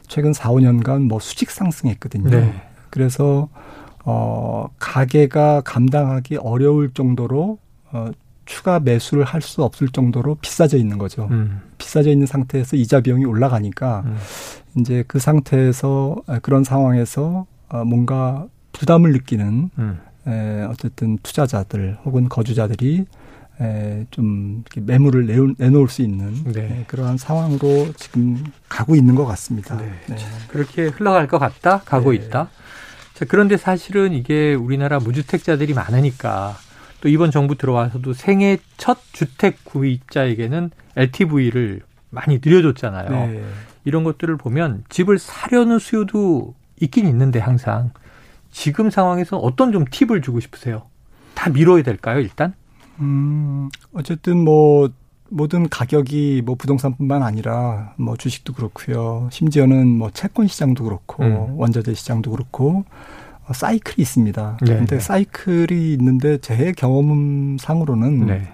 최근 0.09 0.33
4, 0.33 0.51
5년간 0.51 1.03
뭐 1.03 1.21
수직 1.21 1.51
상승했거든요. 1.51 2.29
네. 2.29 2.63
그래서 2.91 3.49
어 4.11 4.69
가게가 4.79 5.61
감당하기 5.61 6.37
어려울 6.38 6.91
정도로 6.95 7.59
어 7.93 8.11
추가 8.47 8.81
매수를 8.81 9.25
할 9.25 9.43
수 9.43 9.62
없을 9.62 9.88
정도로 9.88 10.37
비싸져 10.37 10.79
있는 10.79 10.97
거죠. 10.97 11.29
음. 11.31 11.61
비싸져 11.77 12.11
있는 12.11 12.27
상태에서 12.27 12.77
이자 12.77 13.00
비용이 13.03 13.27
올라가니까 13.27 14.03
음. 14.07 14.17
이제 14.77 15.05
그 15.07 15.19
상태에서 15.19 16.17
그런 16.41 16.65
상황에서 16.65 17.45
어 17.69 17.85
뭔가 17.85 18.47
부담을 18.73 19.12
느끼는 19.12 19.71
음. 19.79 20.00
에 20.27 20.62
어쨌든 20.65 21.19
투자자들 21.23 21.99
혹은 22.05 22.29
거주자들이 22.29 23.05
에, 23.61 24.07
좀 24.11 24.62
매물을 24.77 25.27
내놓, 25.27 25.55
내놓을 25.59 25.88
수 25.88 26.03
있는 26.03 26.33
네. 26.53 26.61
에, 26.62 26.85
그러한 26.87 27.19
상황으로 27.19 27.93
지금 27.97 28.45
가고 28.69 28.95
있는 28.95 29.15
것 29.15 29.25
같습니다. 29.27 29.77
네. 29.77 29.91
네. 30.07 30.17
그렇게 30.49 30.87
흘러갈 30.87 31.27
것 31.27 31.38
같다, 31.38 31.81
가고 31.85 32.12
네. 32.12 32.17
있다. 32.19 32.49
자, 33.19 33.25
그런데 33.29 33.57
사실은 33.57 34.13
이게 34.13 34.55
우리나라 34.55 35.01
무주택자들이 35.01 35.75
많으니까 35.75 36.55
또 37.01 37.09
이번 37.09 37.33
정부 37.33 37.57
들어와서도 37.57 38.13
생애 38.13 38.59
첫 38.77 38.97
주택 39.11 39.65
구입자에게는 39.65 40.71
LTV를 40.95 41.81
많이 42.11 42.39
늘려줬잖아요. 42.41 43.11
네. 43.11 43.45
이런 43.85 44.05
것들을 44.05 44.37
보면 44.37 44.85
집을 44.89 45.19
사려는 45.19 45.81
수요도 45.81 46.55
있긴 46.81 47.09
있는데 47.09 47.41
항상 47.41 47.91
지금 48.53 48.89
상황에서 48.89 49.37
어떤 49.37 49.73
좀 49.73 49.85
팁을 49.91 50.23
주고 50.23 50.39
싶으세요? 50.39 50.83
다 51.35 51.51
미뤄야 51.51 51.83
될까요, 51.83 52.21
일단? 52.21 52.55
음, 53.01 53.69
어쨌든 53.95 54.45
뭐 54.45 54.91
모든 55.31 55.69
가격이 55.69 56.43
뭐 56.45 56.55
부동산뿐만 56.55 57.23
아니라 57.23 57.93
뭐 57.97 58.17
주식도 58.17 58.55
그렇고요. 58.55 59.29
심지어는 59.31 59.87
뭐 59.87 60.11
채권 60.11 60.47
시장도 60.47 60.85
그렇고 60.85 61.23
음. 61.23 61.59
원자재 61.59 61.95
시장도 61.95 62.31
그렇고 62.31 62.85
어, 63.47 63.53
사이클이 63.53 63.97
있습니다. 63.99 64.59
네. 64.63 64.77
근데 64.77 64.97
네. 64.97 65.01
사이클이 65.01 65.93
있는데 65.95 66.39
제 66.39 66.73
경험상으로는 66.73 68.27
네. 68.27 68.49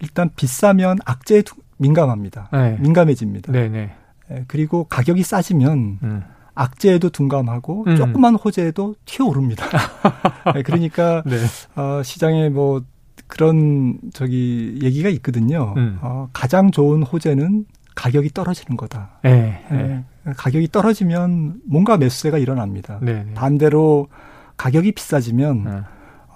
일단 0.00 0.30
비싸면 0.36 0.98
악재에 1.04 1.42
민감합니다. 1.78 2.48
네. 2.52 2.76
민감해집니다. 2.80 3.52
네, 3.52 3.68
네. 3.68 3.90
예, 4.30 4.44
그리고 4.48 4.84
가격이 4.84 5.22
싸지면 5.22 5.98
음. 6.02 6.22
악재에도 6.54 7.10
둔감하고 7.10 7.84
음. 7.86 7.96
조그만 7.96 8.34
호재에도 8.34 8.96
튀어오릅니다. 9.04 9.66
네, 10.54 10.62
그러니까 10.66 11.22
네. 11.24 11.36
어, 11.76 12.02
시장에 12.02 12.48
뭐 12.48 12.82
그런 13.26 13.98
저기 14.12 14.78
얘기가 14.82 15.08
있거든요. 15.10 15.74
음. 15.76 15.98
어, 16.02 16.28
가장 16.32 16.70
좋은 16.70 17.02
호재는 17.02 17.66
가격이 17.94 18.30
떨어지는 18.30 18.76
거다. 18.76 19.18
네, 19.24 19.64
네. 19.70 20.04
가격이 20.36 20.68
떨어지면 20.68 21.62
뭔가 21.66 21.96
매수세가 21.96 22.38
일어납니다. 22.38 22.98
네, 23.02 23.24
네. 23.24 23.34
반대로 23.34 24.08
가격이 24.56 24.92
비싸지면 24.92 25.64
네. 25.64 25.70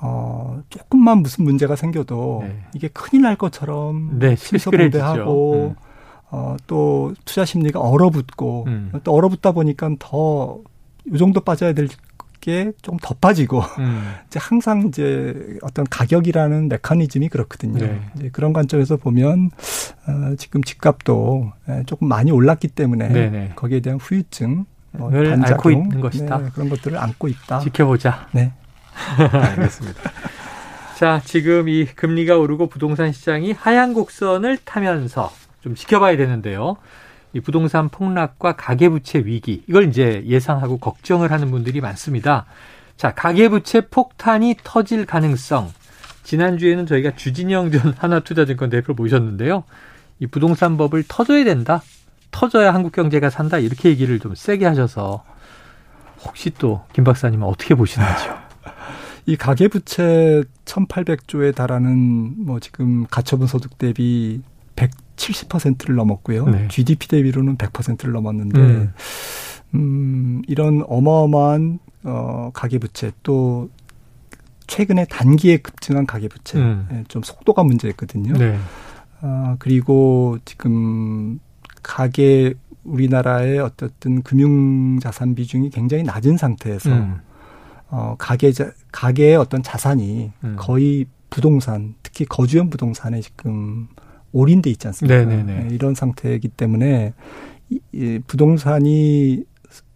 어, 0.01 0.61
조금만 0.69 1.19
무슨 1.19 1.45
문제가 1.45 1.77
생겨도 1.77 2.41
네. 2.43 2.65
이게 2.75 2.89
큰일 2.89 3.23
날 3.23 3.37
것처럼 3.37 4.19
네, 4.19 4.35
실수봉대하고 4.35 5.75
음. 5.77 5.93
어, 6.31 6.57
또 6.67 7.15
투자 7.25 7.45
심리가 7.45 7.79
얼어붙고 7.79 8.65
음. 8.67 8.93
또 9.05 9.13
얼어붙다 9.13 9.53
보니까 9.53 9.91
더이 10.01 11.19
정도 11.19 11.41
빠져야 11.41 11.73
될 11.75 11.89
게좀더 12.43 13.15
빠지고 13.21 13.63
음. 13.79 14.15
이제 14.29 14.39
항상 14.43 14.89
이제 14.89 15.57
어떤 15.63 15.87
가격이라는 15.89 16.69
메커니즘이 16.69 17.29
그렇거든요. 17.29 17.79
네. 17.79 18.01
이제 18.17 18.29
그런 18.31 18.53
관점에서 18.53 18.97
보면 18.97 19.51
어, 20.07 20.35
지금 20.37 20.63
집값도 20.63 21.53
예, 21.71 21.83
조금 21.87 22.09
많이 22.09 22.31
올랐기 22.31 22.69
때문에 22.69 23.09
네네. 23.09 23.31
네. 23.31 23.53
거기에 23.57 23.81
대한 23.81 23.99
후유증, 23.99 24.67
뭐 24.91 25.11
반작용 25.11 25.57
고 25.59 25.71
있는 25.71 26.01
것이다. 26.01 26.39
네, 26.39 26.51
그런 26.53 26.69
것들을 26.69 26.99
안고 26.99 27.29
있다. 27.29 27.61
지켜보자. 27.61 28.29
네. 28.33 28.53
알겠습니다. 29.17 30.01
자, 30.99 31.21
지금 31.25 31.69
이 31.69 31.87
금리가 31.87 32.37
오르고 32.37 32.69
부동산 32.69 33.13
시장이 33.13 33.53
하향 33.53 33.95
곡선을 33.95 34.59
타면서 34.65 35.33
좀 35.61 35.75
지켜봐야 35.75 36.17
되는데요. 36.17 36.77
이 37.35 37.41
부동산 37.41 37.89
폭락과 37.89 38.57
가계부채 38.57 39.21
위기 39.25 39.63
이걸 39.69 39.89
이제 39.89 40.23
예상하고 40.27 40.79
걱정을 40.79 41.31
하는 41.33 41.51
분들이 41.51 41.81
많습니다. 41.81 42.45
자, 42.97 43.15
가계부채 43.15 43.89
폭탄이 43.89 44.57
터질 44.63 45.07
가능성. 45.07 45.73
지난주에는 46.25 46.87
저희가 46.87 47.17
주진영 47.17 47.71
전 47.73 47.95
하나투자증권 47.97 48.71
대표 48.71 48.93
모셨는데요. 48.95 49.65
이 50.21 50.27
부동산 50.27 50.77
법을 50.77 51.05
터져야 51.09 51.43
된다. 51.45 51.83
터져야 52.31 52.73
한국 52.73 52.93
경제가 52.93 53.29
산다. 53.31 53.59
이렇게 53.59 53.89
얘기를 53.89 54.19
좀 54.21 54.35
세게 54.35 54.65
하셔서 54.67 55.25
혹시 56.25 56.51
또 56.51 56.85
김 56.93 57.03
박사님은 57.05 57.47
어떻게 57.47 57.75
보시는지요? 57.75 58.39
이 59.27 59.37
가계부채 59.37 60.45
1,800조에 60.65 61.55
달하는 61.55 62.35
뭐 62.45 62.61
지금 62.61 63.07
가처분 63.07 63.47
소득 63.47 63.79
대비 63.79 64.43
170%를 65.17 65.95
넘었고요. 65.95 66.47
네. 66.47 66.69
GDP 66.69 67.09
대비로는 67.09 67.57
100%를 67.57 68.13
넘었는데 68.13 68.59
음. 68.61 68.93
음, 69.75 70.43
이런 70.47 70.85
어마어마한 70.87 71.79
어 72.05 72.51
가계 72.53 72.79
부채 72.79 73.13
또 73.23 73.71
최근에 74.67 75.05
단기에 75.07 75.59
급증한 75.59 76.07
가계 76.07 76.29
부채 76.29 76.59
음. 76.59 76.89
예, 76.93 77.05
좀 77.09 77.23
속도가 77.23 77.63
문제였거든요. 77.65 78.35
네. 78.35 78.59
어, 79.21 79.57
그리고 79.59 80.39
지금 80.45 81.39
가계 81.83 82.55
우리나라의 82.85 83.61
어떻든 83.61 84.23
금융 84.23 84.99
자산 84.99 85.35
비중이 85.35 85.71
굉장히 85.71 86.03
낮은 86.03 86.37
상태에서 86.37 86.91
음. 86.91 87.21
어 87.89 88.17
가계 88.19 88.53
자, 88.53 88.71
가계의 88.91 89.37
어떤 89.37 89.63
자산이 89.63 90.33
음. 90.43 90.57
거의 90.59 91.07
부동산 91.31 91.95
특히 92.03 92.25
거주형 92.25 92.71
부동산에 92.71 93.21
지금 93.21 93.89
올인돼 94.33 94.71
있지 94.71 94.87
않습니까? 94.89 95.25
네네네. 95.25 95.65
네, 95.65 95.75
이런 95.75 95.95
상태이기 95.95 96.49
때문에 96.49 97.15
이, 97.71 97.81
이 97.93 98.21
부동산이 98.27 99.45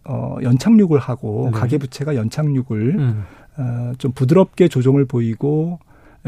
어, 0.05 0.37
연착륙을 0.41 0.99
하고 0.99 1.49
네. 1.51 1.59
가계부채가 1.59 2.15
연착륙을 2.15 2.95
음. 2.97 3.23
어, 3.57 3.93
좀 3.97 4.11
부드럽게 4.11 4.67
조정을 4.67 5.05
보이고 5.05 5.79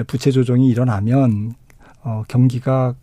부채 0.07 0.31
조정이 0.31 0.69
일어나면 0.69 1.53
어, 2.03 2.23
경기가 2.27 2.95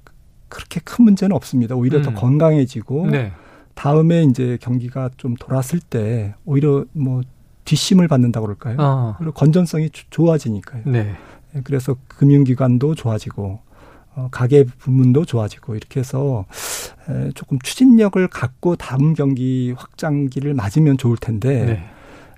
그렇게 0.49 0.81
큰 0.85 1.05
문제는 1.05 1.35
없습니다. 1.35 1.75
오히려 1.75 1.99
음. 1.99 2.03
더 2.03 2.15
건강해지고 2.15 3.11
네. 3.11 3.33
다음에 3.75 4.23
이제 4.25 4.59
경기가 4.61 5.11
좀 5.17 5.35
돌았을 5.35 5.81
때 5.81 6.35
오히려 6.45 6.85
뭐 6.93 7.23
뒷심을 7.65 8.09
받는다 8.09 8.41
그럴까요? 8.41 8.77
어. 8.79 9.15
그리고 9.19 9.33
건전성이 9.33 9.91
좋아지니까요. 10.11 10.83
네. 10.87 11.15
예, 11.55 11.61
그래서 11.63 11.97
금융기관도 12.09 12.95
좋아지고 12.95 13.45
어, 13.45 13.66
가계 14.31 14.65
부문도 14.65 15.25
좋아지고 15.25 15.75
이렇게 15.77 16.01
해서 16.01 16.45
에, 17.09 17.31
조금 17.35 17.59
추진력을 17.61 18.27
갖고 18.29 18.77
다음 18.77 19.15
경기 19.15 19.75
확장기를 19.77 20.55
맞으면 20.55 20.97
좋을 20.99 21.17
텐데 21.17 21.65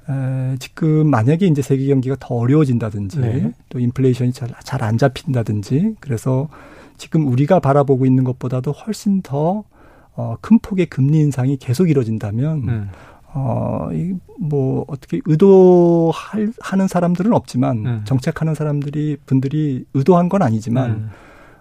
네. 0.08 0.12
에, 0.12 0.56
지금 0.58 1.08
만약에 1.08 1.46
이제 1.46 1.62
세계 1.62 1.86
경기가 1.86 2.16
더 2.18 2.34
어려워진다든지 2.34 3.18
네. 3.20 3.52
또 3.68 3.78
인플레이션이 3.78 4.32
잘 4.32 4.48
잘 4.64 4.82
안 4.82 4.98
잡힌다든지 4.98 5.96
그래서 6.00 6.48
지금 6.96 7.26
우리가 7.28 7.60
바라보고 7.60 8.06
있는 8.06 8.24
것보다도 8.24 8.72
훨씬 8.72 9.22
더 9.22 9.64
어, 10.14 10.36
큰 10.40 10.58
폭의 10.58 10.86
금리 10.86 11.18
인상이 11.20 11.56
계속 11.58 11.88
이뤄진다면 11.90 12.68
음. 12.68 12.88
어, 13.34 13.90
이, 13.92 14.14
뭐, 14.40 14.84
어떻게 14.88 15.20
의도할, 15.26 16.52
하는 16.60 16.88
사람들은 16.88 17.32
없지만, 17.34 17.76
음. 17.86 18.00
정책하는 18.04 18.54
사람들이, 18.54 19.18
분들이 19.26 19.84
의도한 19.92 20.30
건 20.30 20.40
아니지만, 20.42 20.90
음. 20.90 21.10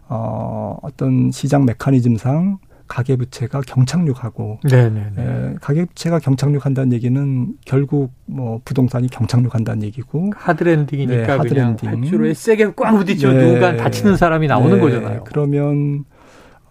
어, 0.09 0.77
어떤 0.81 1.31
시장 1.31 1.65
메커니즘상 1.65 2.59
가계부채가 2.87 3.61
경착륙하고 3.61 4.59
네네네. 4.63 5.11
에, 5.17 5.55
가계부채가 5.61 6.19
경착륙한다는 6.19 6.93
얘기는 6.93 7.53
결국 7.65 8.13
뭐 8.25 8.61
부동산이 8.63 9.09
경착륙한다는 9.09 9.83
얘기고 9.83 10.31
하드랜딩이니까 10.35 11.25
네, 11.25 11.31
하드랜딩. 11.33 11.89
그냥 11.89 12.01
밧줄에 12.01 12.33
세게 12.33 12.71
꽉 12.77 12.97
부딪혀 12.97 13.33
네. 13.33 13.39
누군가 13.45 13.75
다치는 13.75 14.15
사람이 14.15 14.47
나오는 14.47 14.75
네. 14.75 14.79
거잖아요. 14.79 15.23
그러면 15.25 16.05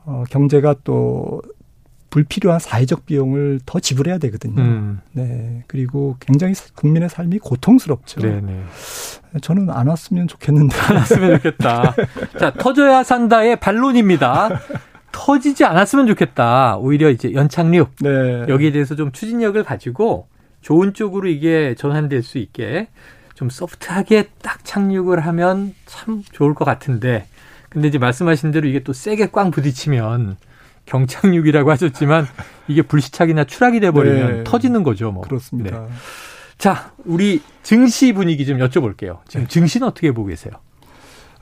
어, 0.07 0.25
경제가 0.31 0.77
또 0.85 1.43
불필요한 2.17 2.59
사회적 2.59 3.05
비용을 3.05 3.61
더 3.67 3.79
지불해야 3.79 4.17
되거든요. 4.17 4.63
음. 4.63 5.01
네. 5.13 5.63
그리고 5.67 6.17
굉장히 6.19 6.55
국민의 6.75 7.11
삶이 7.11 7.41
고통스럽죠. 7.41 8.23
네네. 8.23 8.65
저는 9.43 9.69
안 9.69 9.89
왔으면 9.89 10.27
좋겠는데. 10.27 10.75
안 10.89 10.97
왔으면 10.97 11.37
좋겠다. 11.37 11.95
자, 12.41 12.55
터져야 12.55 13.03
산다의 13.03 13.61
반론입니다. 13.61 14.49
터지지 15.13 15.67
않았으면 15.67 16.07
좋겠다. 16.07 16.79
오히려 16.79 17.11
이제 17.11 17.35
연착륙. 17.35 17.91
네. 18.01 18.47
여기에 18.49 18.73
대해서 18.73 18.95
좀 18.95 19.13
추진력을 19.13 19.63
가지고 19.63 20.29
좋은 20.63 20.95
쪽으로 20.95 21.29
이게 21.29 21.75
전환될 21.75 22.23
수 22.23 22.39
있게 22.39 22.89
좀 23.35 23.51
소프트하게 23.51 24.31
딱 24.41 24.65
착륙을 24.65 25.21
하면 25.27 25.75
참 25.85 26.23
좋을 26.33 26.55
것 26.55 26.65
같은데. 26.65 27.27
근데 27.69 27.89
이제 27.89 27.99
말씀하신 27.99 28.53
대로 28.53 28.67
이게 28.69 28.83
또 28.83 28.95
세게 28.95 29.33
꽝 29.33 29.51
부딪히면 29.51 30.39
경착륙이라고 30.87 31.71
하셨지만 31.71 32.27
이게 32.69 32.83
불시착이나 32.83 33.45
추락이 33.45 33.81
돼버리면 33.81 34.37
네. 34.39 34.45
터지는 34.45 34.83
거죠. 34.83 35.13
뭐. 35.13 35.23
그렇습니다. 35.23 35.81
네. 35.81 35.89
자, 36.59 36.93
우리 37.05 37.43
증시 37.63 38.13
분위기 38.13 38.47
좀 38.47 38.59
여쭤볼게요. 38.59 39.19
지금 39.29 39.43
네. 39.43 39.49
증시는 39.49 39.87
어떻게 39.87 40.13
보고 40.13 40.29
계세요? 40.29 40.55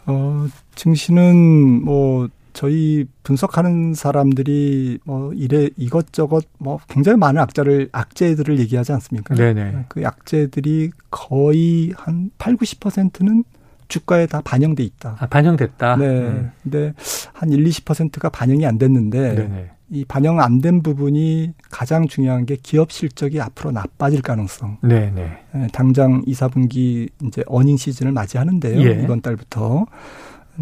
어, 0.06 0.46
증시는 0.74 1.84
뭐 1.84 2.28
저희 2.52 3.04
분석하는 3.24 3.94
사람들이 3.94 4.98
뭐 5.04 5.32
이래 5.34 5.68
이것저것 5.76 6.44
뭐 6.58 6.78
굉장히 6.88 7.18
많은 7.18 7.40
악재를 7.40 7.88
악재들을 7.92 8.58
얘기하지 8.60 8.92
않습니까? 8.92 9.34
네네. 9.34 9.86
그 9.88 10.06
악재들이 10.06 10.90
거의 11.10 11.92
한 11.96 12.30
8, 12.38 12.56
90%는 12.56 13.44
주가에 13.88 14.26
다 14.26 14.40
반영돼 14.44 14.82
있다. 14.82 15.16
아, 15.20 15.26
반영됐다. 15.26 15.96
네. 15.96 16.06
음. 16.06 16.50
근데 16.62 16.92
한 17.32 17.50
1, 17.50 17.62
20%가 17.64 18.28
반영이 18.30 18.64
안 18.66 18.78
됐는데 18.78 19.34
네네. 19.34 19.70
이 19.90 20.04
반영 20.06 20.40
안 20.40 20.60
된 20.60 20.82
부분이 20.82 21.52
가장 21.70 22.08
중요한 22.08 22.46
게 22.46 22.56
기업 22.62 22.90
실적이 22.90 23.40
앞으로 23.40 23.70
나빠질 23.70 24.22
가능성. 24.22 24.78
네네. 24.82 25.38
네, 25.54 25.66
당장 25.72 26.22
2, 26.26 26.32
4분기 26.32 27.08
이제 27.24 27.42
어닝 27.46 27.76
시즌을 27.76 28.12
맞이하는데요. 28.12 28.80
예. 28.82 29.02
이번 29.02 29.20
달부터 29.20 29.86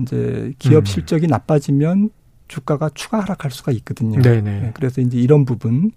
이제 0.00 0.52
기업 0.58 0.80
음. 0.80 0.84
실적이 0.84 1.28
나빠지면 1.28 2.10
주가가 2.48 2.90
추가 2.94 3.20
하락할 3.20 3.50
수가 3.50 3.72
있거든요. 3.72 4.20
네네. 4.20 4.60
네, 4.60 4.70
그래서 4.74 5.00
이제 5.00 5.18
이런 5.18 5.44
부분 5.44 5.92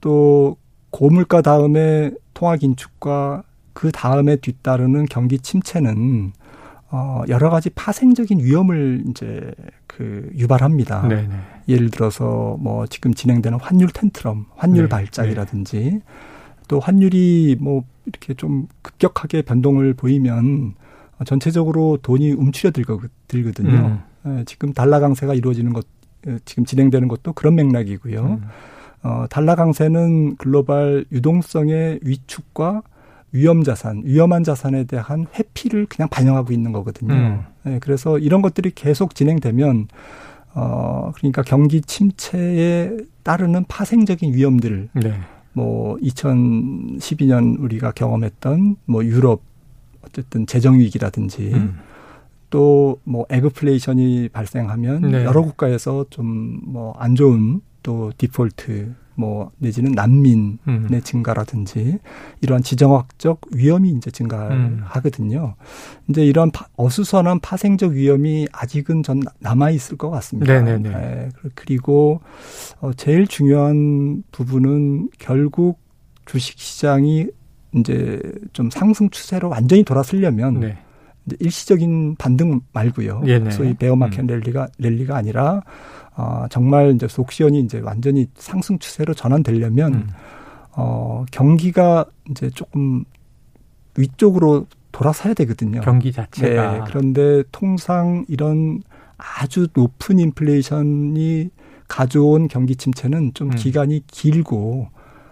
또 0.00 0.56
고물가 0.90 1.42
다음에 1.42 2.10
통화 2.32 2.56
긴축과 2.56 3.42
그 3.74 3.92
다음에 3.92 4.36
뒤따르는 4.36 5.06
경기 5.06 5.38
침체는 5.38 6.32
어 6.90 7.22
여러 7.28 7.50
가지 7.50 7.70
파생적인 7.70 8.40
위험을 8.40 9.04
이제 9.10 9.52
그 9.86 10.30
유발합니다. 10.36 11.08
네네. 11.08 11.28
예를 11.68 11.90
들어서 11.90 12.56
뭐 12.60 12.86
지금 12.86 13.12
진행되는 13.12 13.58
환율 13.60 13.90
텐트럼, 13.90 14.46
환율 14.56 14.84
네. 14.84 14.88
발작이라든지 14.88 15.76
네. 15.76 16.00
또 16.68 16.80
환율이 16.80 17.56
뭐 17.60 17.84
이렇게 18.06 18.34
좀 18.34 18.68
급격하게 18.82 19.42
변동을 19.42 19.94
보이면 19.94 20.74
전체적으로 21.26 21.98
돈이 22.02 22.32
움츠려 22.32 22.70
들거든요. 23.28 24.00
음. 24.24 24.38
예, 24.38 24.44
지금 24.44 24.72
달러 24.72 25.00
강세가 25.00 25.34
이루어지는 25.34 25.72
것, 25.72 25.86
예, 26.26 26.38
지금 26.44 26.64
진행되는 26.64 27.08
것도 27.08 27.32
그런 27.32 27.54
맥락이고요. 27.54 28.20
음. 28.22 28.44
어, 29.02 29.26
달러 29.28 29.54
강세는 29.54 30.36
글로벌 30.36 31.04
유동성의 31.12 32.00
위축과 32.02 32.82
위험 33.34 33.64
자산, 33.64 34.02
위험한 34.04 34.44
자산에 34.44 34.84
대한 34.84 35.26
회피를 35.34 35.86
그냥 35.86 36.08
반영하고 36.08 36.52
있는 36.52 36.70
거거든요. 36.72 37.12
음. 37.12 37.40
네, 37.64 37.78
그래서 37.80 38.18
이런 38.18 38.42
것들이 38.42 38.70
계속 38.74 39.14
진행되면 39.16 39.88
어 40.54 41.10
그러니까 41.16 41.42
경기 41.42 41.80
침체에 41.80 42.96
따르는 43.24 43.64
파생적인 43.66 44.32
위험들, 44.34 44.88
네. 44.94 45.14
뭐 45.52 45.96
2012년 45.96 47.60
우리가 47.60 47.90
경험했던 47.90 48.76
뭐 48.86 49.04
유럽 49.04 49.42
어쨌든 50.02 50.46
재정 50.46 50.78
위기라든지 50.78 51.50
음. 51.54 51.78
또 52.50 52.83
뭐 52.83 53.26
agflation이 53.30 54.28
발생하면 54.28 55.10
네. 55.10 55.24
여러 55.24 55.42
국가에서 55.42 56.06
좀 56.10 56.60
뭐 56.66 56.94
안 56.98 57.16
좋은 57.16 57.60
또 57.84 58.10
디폴트 58.18 58.94
뭐 59.14 59.52
내지는 59.58 59.92
난민의 59.92 60.58
음. 60.66 61.00
증가라든지 61.04 61.98
이러한 62.40 62.64
지정학적 62.64 63.42
위험이 63.54 63.90
이제 63.92 64.10
증가하거든요. 64.10 65.54
음. 65.56 65.64
이제 66.08 66.24
이런 66.24 66.50
파, 66.50 66.66
어수선한 66.76 67.38
파생적 67.38 67.92
위험이 67.92 68.48
아직은 68.50 69.04
전 69.04 69.20
남아 69.38 69.70
있을 69.70 69.96
것 69.96 70.10
같습니다. 70.10 70.52
네네네. 70.52 70.88
네, 70.88 71.28
그리고 71.54 72.20
어 72.80 72.92
제일 72.94 73.28
중요한 73.28 74.24
부분은 74.32 75.10
결국 75.20 75.78
주식 76.24 76.58
시장이 76.58 77.28
이제 77.76 78.20
좀 78.52 78.70
상승 78.70 79.10
추세로 79.10 79.48
완전히 79.48 79.84
돌아서려면 79.84 80.58
네. 80.58 80.78
일시적인 81.38 82.16
반등 82.16 82.60
말고요. 82.72 83.22
예네. 83.26 83.50
소위 83.50 83.74
베어마켓 83.74 84.20
음. 84.20 84.26
랠리가 84.26 84.68
랠리가 84.78 85.16
아니라 85.16 85.62
어, 86.16 86.46
정말 86.50 86.94
이제 86.94 87.08
속시원이 87.08 87.60
이제 87.60 87.80
완전히 87.80 88.28
상승 88.34 88.78
추세로 88.78 89.14
전환되려면 89.14 89.94
음. 89.94 90.08
어, 90.72 91.24
경기가 91.30 92.04
이제 92.30 92.50
조금 92.50 93.04
위쪽으로 93.96 94.66
돌아서야 94.92 95.34
되거든요. 95.34 95.80
경기 95.80 96.12
자체가. 96.12 96.72
네, 96.72 96.80
그런데 96.86 97.42
통상 97.50 98.24
이런 98.28 98.82
아주 99.16 99.68
높은 99.74 100.18
인플레이션이 100.18 101.50
가져온 101.88 102.48
경기 102.48 102.76
침체는 102.76 103.34
좀 103.34 103.48
음. 103.48 103.56
기간이 103.56 104.02
길고 104.06 104.88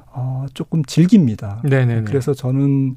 어, 0.07 0.47
조금 0.53 0.85
질깁니다. 0.85 1.63
네네 1.65 2.03
그래서 2.03 2.35
저는 2.35 2.97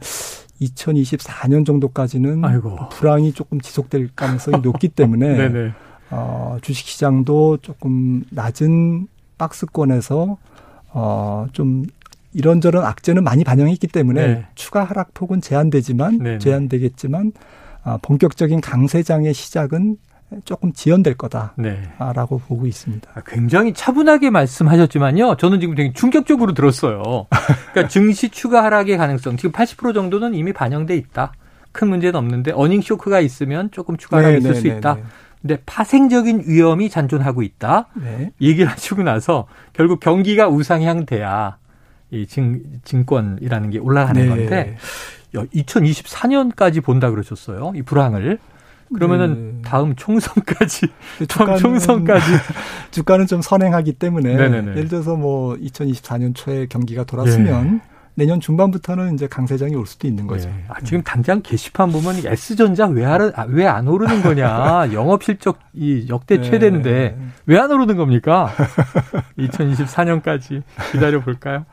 2024년 0.62 1.66
정도까지는 1.66 2.44
아이고. 2.44 2.90
불황이 2.90 3.32
조금 3.34 3.60
지속될 3.62 4.10
가능성이 4.16 4.62
높기 4.62 4.90
때문에 4.90 5.28
네네. 5.50 5.72
어, 6.12 6.58
주식 6.62 6.88
시장도 6.88 7.58
조금 7.58 8.24
낮은 8.30 9.08
박스권에서 9.38 10.38
어, 10.94 11.48
좀 11.52 11.86
이런저런 12.34 12.84
악재는 12.84 13.24
많이 13.24 13.44
반영했기 13.44 13.88
때문에 13.88 14.28
네. 14.28 14.46
추가 14.56 14.84
하락폭은 14.84 15.42
제한되지만 15.42 16.18
네네. 16.18 16.40
제한되겠지만 16.40 17.32
어, 17.84 17.98
본격적인 18.02 18.62
강세장의 18.62 19.34
시작은 19.34 19.98
조금 20.44 20.74
지연될 20.74 21.16
거다라고 21.16 21.56
네. 21.62 22.46
보고 22.48 22.66
있습니다. 22.66 23.10
아, 23.14 23.22
굉장히 23.26 23.74
차분하게 23.74 24.32
말씀하셨지만요. 24.32 25.38
저는 25.38 25.60
지금 25.62 25.76
되게 25.76 25.94
충격적으로 25.94 26.54
들었어요. 26.54 27.28
그러니까 27.72 27.88
증시 27.88 28.30
추가 28.30 28.64
하락의 28.64 28.98
가능성 28.98 29.38
지금 29.38 29.52
80% 29.52 29.94
정도는 29.94 30.34
이미 30.34 30.52
반영돼 30.52 30.96
있다. 30.98 31.32
큰 31.72 31.90
문제는 31.90 32.16
없는데 32.16 32.52
어닝 32.54 32.82
쇼크가 32.82 33.20
있으면 33.20 33.70
조금 33.72 33.98
추가 33.98 34.18
하락이 34.18 34.38
있을 34.38 34.54
네, 34.54 34.60
수 34.60 34.68
네, 34.68 34.78
있다. 34.78 34.98
네, 35.46 35.58
근데 35.58 35.62
파생적인 35.66 36.46
위험이 36.48 36.90
잔존하고 36.90 37.44
있다. 37.44 37.88
네. 37.94 38.32
얘기를 38.42 38.70
하시고 38.70 39.04
나서 39.04 39.46
결국 39.74 40.00
경기가 40.00 40.48
우상향 40.50 41.06
돼야 41.06 41.58
이 42.10 42.26
증, 42.26 42.62
증권이라는 42.84 43.70
게 43.70 43.78
올라가는 43.78 44.20
네. 44.20 44.28
건데 44.28 44.78
2024년까지 45.34 46.84
본다 46.84 47.12
그러셨어요. 47.12 47.74
이 47.76 47.84
불황을. 47.84 48.40
그러면은 48.94 49.58
네. 49.58 49.62
다음 49.64 49.96
총선까지 49.96 50.88
다음 51.28 51.58
총선까지 51.58 52.26
주가는 52.92 53.26
좀 53.26 53.42
선행하기 53.42 53.94
때문에 53.94 54.36
네네네. 54.36 54.72
예를 54.72 54.88
들어서 54.88 55.16
뭐 55.16 55.56
2024년 55.56 56.36
초에 56.36 56.68
경기가 56.68 57.04
돌았으면 57.04 57.74
네. 57.74 57.82
내년 58.16 58.40
중반부터는 58.40 59.14
이제 59.14 59.28
강세장이 59.28 59.76
올 59.76 59.86
수도 59.86 60.08
있는 60.08 60.26
거죠. 60.26 60.48
네. 60.50 60.64
아, 60.70 60.80
지금 60.82 61.04
당장 61.04 61.42
게시판 61.42 61.92
보면 61.92 62.16
S전자 62.26 62.88
왜안 62.88 63.32
아, 63.36 63.46
왜안 63.48 63.88
오르는 63.88 64.22
거냐. 64.22 64.92
영업 64.96 65.24
실적 65.24 65.60
이 65.74 66.08
역대 66.10 66.38
네. 66.38 66.44
최대인데 66.50 67.18
왜 67.46 67.60
안 67.60 67.72
오르는 67.72 67.98
겁니까? 67.98 68.52
2024년까지 69.38 70.64
기다려 70.92 71.22
볼까요? 71.22 71.66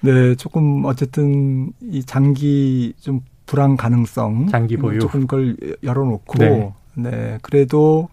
네, 0.00 0.34
조금 0.36 0.84
어쨌든 0.84 1.72
이 1.80 2.04
장기 2.04 2.94
좀 3.00 3.20
불안 3.46 3.76
가능성 3.76 4.48
장기 4.48 4.76
보유 4.76 5.00
조금 5.00 5.22
그걸 5.22 5.56
열어놓고 5.82 6.38
네, 6.38 6.72
네 6.94 7.38
그래도 7.42 8.08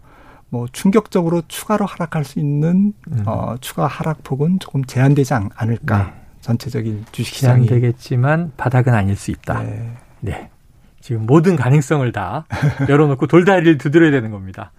뭐 0.49 0.67
충격적으로 0.71 1.41
추가로 1.47 1.86
하락할 1.86 2.23
수 2.23 2.39
있는 2.39 2.93
음. 3.12 3.23
어, 3.25 3.55
추가 3.60 3.88
하락폭은 3.88 4.60
조금 4.60 4.84
제한되지 4.86 5.34
않, 5.34 5.49
않을까. 5.55 5.97
네. 6.03 6.24
전체적인 6.45 7.05
주식 7.12 7.38
시장이 7.38 7.65
되겠지만 7.65 8.51
바닥은 8.55 8.93
아닐 8.93 9.15
수 9.15 9.31
있다. 9.31 9.63
네. 9.63 9.97
네. 10.19 10.49
지금 11.01 11.25
모든 11.25 11.55
가능성을 11.55 12.12
다 12.12 12.45
열어놓고 12.88 13.25
돌다리를 13.25 13.79
두드려야 13.79 14.12
되는 14.12 14.29
겁니다. 14.29 14.71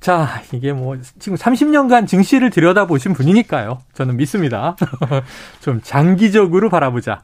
자, 0.00 0.42
이게 0.52 0.72
뭐 0.72 0.98
지금 1.20 1.38
30년간 1.38 2.08
증시를 2.08 2.50
들여다보신 2.50 3.12
분이니까요. 3.12 3.78
저는 3.92 4.16
믿습니다. 4.16 4.74
좀 5.62 5.80
장기적으로 5.80 6.70
바라보자. 6.70 7.22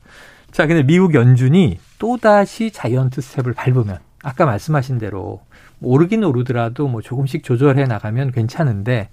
자, 0.53 0.67
근데 0.67 0.85
미국 0.85 1.15
연준이 1.15 1.81
또다시 1.99 2.71
자이언트 2.71 3.21
스텝을 3.21 3.53
밟으면 3.55 3.99
아까 4.23 4.47
말씀하신 4.47 4.99
대로 4.99 5.41
뭐 5.81 5.93
오르긴 5.93 6.23
오르더라도 6.23 6.87
뭐 6.87 7.03
조금씩 7.03 7.43
조절해 7.43 7.85
나가면 7.85 8.31
괜찮은데 8.31 9.09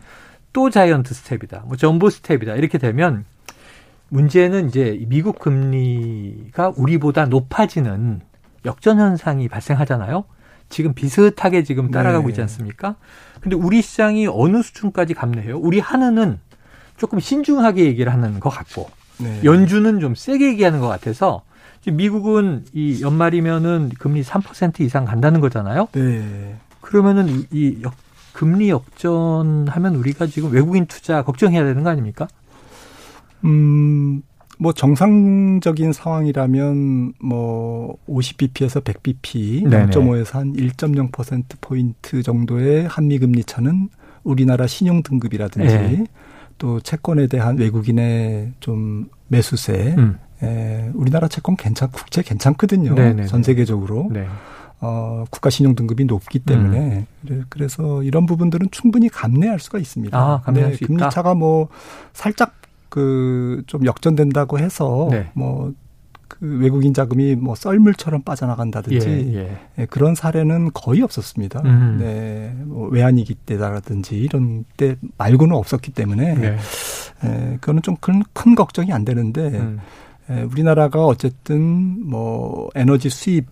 또 0.52 0.70
자이언트 0.70 1.12
스텝이다. 1.12 1.64
뭐 1.66 1.76
전보 1.76 2.12
스텝이다. 2.12 2.54
이렇게 2.54 2.78
되면 2.78 3.26
문제는 4.14 4.68
이제 4.68 5.04
미국 5.08 5.40
금리가 5.40 6.74
우리보다 6.78 7.26
높아지는 7.26 8.22
역전 8.64 9.00
현상이 9.00 9.48
발생하잖아요. 9.48 10.26
지금 10.70 10.94
비슷하게 10.94 11.64
지금 11.64 11.90
따라가고 11.90 12.28
네. 12.28 12.32
있지 12.32 12.42
않습니까? 12.42 12.96
근데 13.42 13.56
우리 13.56 13.82
시장이 13.82 14.28
어느 14.28 14.62
수준까지 14.62 15.16
감내해요? 15.16 15.58
우리 15.58 15.80
하느는 15.80 16.40
조금 16.98 17.20
신중하게 17.20 17.86
얘기를 17.86 18.14
하는 18.14 18.40
것 18.40 18.50
같고 18.50 18.88
네. 19.18 19.42
연준은 19.44 20.00
좀 20.00 20.14
세게 20.14 20.46
얘기하는 20.50 20.80
것 20.80 20.88
같아서 20.88 21.42
미국은 21.92 22.66
이 22.72 23.02
연말이면은 23.02 23.90
금리 23.98 24.22
3% 24.22 24.82
이상 24.82 25.06
간다는 25.06 25.42
거잖아요. 25.42 25.88
네. 25.94 26.56
그러면은 26.82 27.46
이 27.52 27.80
역, 27.82 27.96
금리 28.32 28.70
역전하면 28.70 29.96
우리가 29.96 30.28
지금 30.28 30.52
외국인 30.52 30.86
투자 30.86 31.24
걱정해야 31.24 31.64
되는 31.64 31.82
거 31.82 31.90
아닙니까? 31.90 32.28
음, 33.46 34.22
뭐 34.60 34.72
정상적인 34.72 35.94
상황이라면 35.94 37.14
뭐 37.22 37.98
50bp에서 38.08 38.84
100bp, 38.84 39.70
네네. 39.70 39.86
0.5에서 39.88 40.34
한 40.34 40.54
1.0% 40.54 41.44
포인트 41.60 42.22
정도의 42.22 42.88
한미 42.88 43.20
금리 43.20 43.44
차는 43.44 43.90
우리나라 44.24 44.68
신용 44.68 45.04
등급이라든지 45.04 45.76
네. 45.76 46.04
또 46.58 46.80
채권에 46.80 47.28
대한 47.28 47.58
외국인의 47.58 48.54
좀 48.60 49.10
매수세, 49.28 49.96
음. 49.98 50.18
에, 50.42 50.90
우리나라 50.94 51.28
채권 51.28 51.58
괜찮, 51.58 51.90
국채 51.92 52.22
괜찮거든요. 52.22 52.94
네네네. 52.94 53.26
전 53.28 53.44
세계적으로. 53.44 54.10
네. 54.12 54.28
어, 54.86 55.24
국가 55.30 55.50
신용 55.50 55.76
등급이 55.76 56.04
높기 56.04 56.40
때문에 56.40 57.06
음. 57.30 57.46
그래서 57.48 58.04
이런 58.04 58.26
부분들은 58.26 58.68
충분히 58.72 59.08
감내할 59.08 59.58
수가 59.60 59.80
있습니다. 59.80 60.18
아, 60.18 60.42
감내할 60.42 60.76
수 60.76 60.86
금리 60.86 61.02
차가 61.10 61.34
뭐 61.34 61.70
살짝 62.12 62.54
그 62.94 63.64
좀 63.66 63.86
역전된다고 63.86 64.60
해서 64.60 65.08
네. 65.10 65.30
뭐그 65.34 65.74
그 66.28 66.60
외국인 66.60 66.94
자금이 66.94 67.36
뭐 67.36 67.56
썰물처럼 67.56 68.22
빠져나간다든지 68.22 69.08
예, 69.08 69.40
예. 69.40 69.58
예, 69.80 69.86
그런 69.86 70.16
사례는 70.16 70.72
거의 70.74 71.02
없었습니다. 71.02 71.62
음. 71.66 71.98
네, 72.00 72.56
뭐 72.66 72.88
외환위기 72.90 73.36
때라든지 73.36 74.18
이런 74.18 74.66
때 74.78 74.96
말고는 75.18 75.56
없었기 75.56 75.92
때문에 75.92 76.36
네. 76.36 76.58
예, 77.26 77.58
그거는 77.62 77.82
좀큰 77.82 78.24
큰 78.34 78.56
걱정이 78.56 78.92
안 78.92 79.06
되는데 79.06 79.42
음. 79.42 79.80
예, 80.30 80.42
우리나라가 80.42 81.06
어쨌든 81.06 82.08
뭐 82.08 82.70
에너지 82.76 83.10
수입 83.10 83.48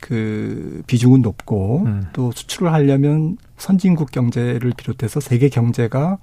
그 0.00 0.82
비중은 0.86 1.20
높고 1.20 1.82
음. 1.86 2.06
또 2.12 2.32
수출을 2.32 2.72
하려면 2.72 3.36
선진국 3.58 4.10
경제를 4.10 4.72
비롯해서 4.76 5.20
세계 5.20 5.48
경제가 5.50 6.18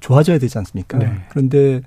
좋아져야 0.00 0.38
되지 0.38 0.58
않습니까? 0.58 0.98
네. 0.98 1.12
그런데 1.28 1.80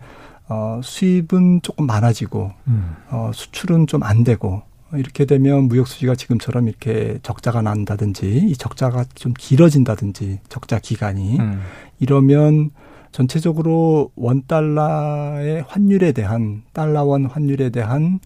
어, 0.47 0.81
수입은 0.83 1.61
조금 1.61 1.85
많아지고 1.85 2.51
음. 2.67 2.95
어, 3.09 3.31
수출은 3.33 3.87
좀 3.87 4.01
안 4.03 4.23
되고 4.23 4.63
이렇게 4.93 5.25
되면 5.25 5.67
무역 5.67 5.87
수지가 5.87 6.15
지금처럼 6.15 6.67
이렇게 6.67 7.19
적자가 7.21 7.61
난다든지 7.61 8.45
이 8.47 8.55
적자가 8.55 9.05
좀 9.13 9.33
길어진다든지 9.37 10.39
적자 10.49 10.79
기간이 10.79 11.39
음. 11.39 11.61
이러면 11.99 12.71
전체적으로 13.11 14.11
원 14.15 14.43
달러의 14.47 15.63
환율에 15.67 16.11
대한 16.11 16.63
달러 16.73 17.03
원 17.03 17.25
환율에 17.25 17.69
대한 17.69 18.19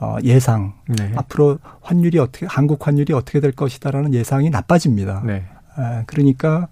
어, 0.00 0.16
예상 0.24 0.74
네. 0.88 1.12
앞으로 1.16 1.58
환율이 1.80 2.18
어떻게 2.18 2.46
한국 2.46 2.86
환율이 2.86 3.12
어떻게 3.12 3.40
될 3.40 3.52
것이다라는 3.52 4.14
예상이 4.14 4.50
나빠집니다. 4.50 5.22
네. 5.24 5.44
아, 5.76 6.02
그러니까 6.06 6.68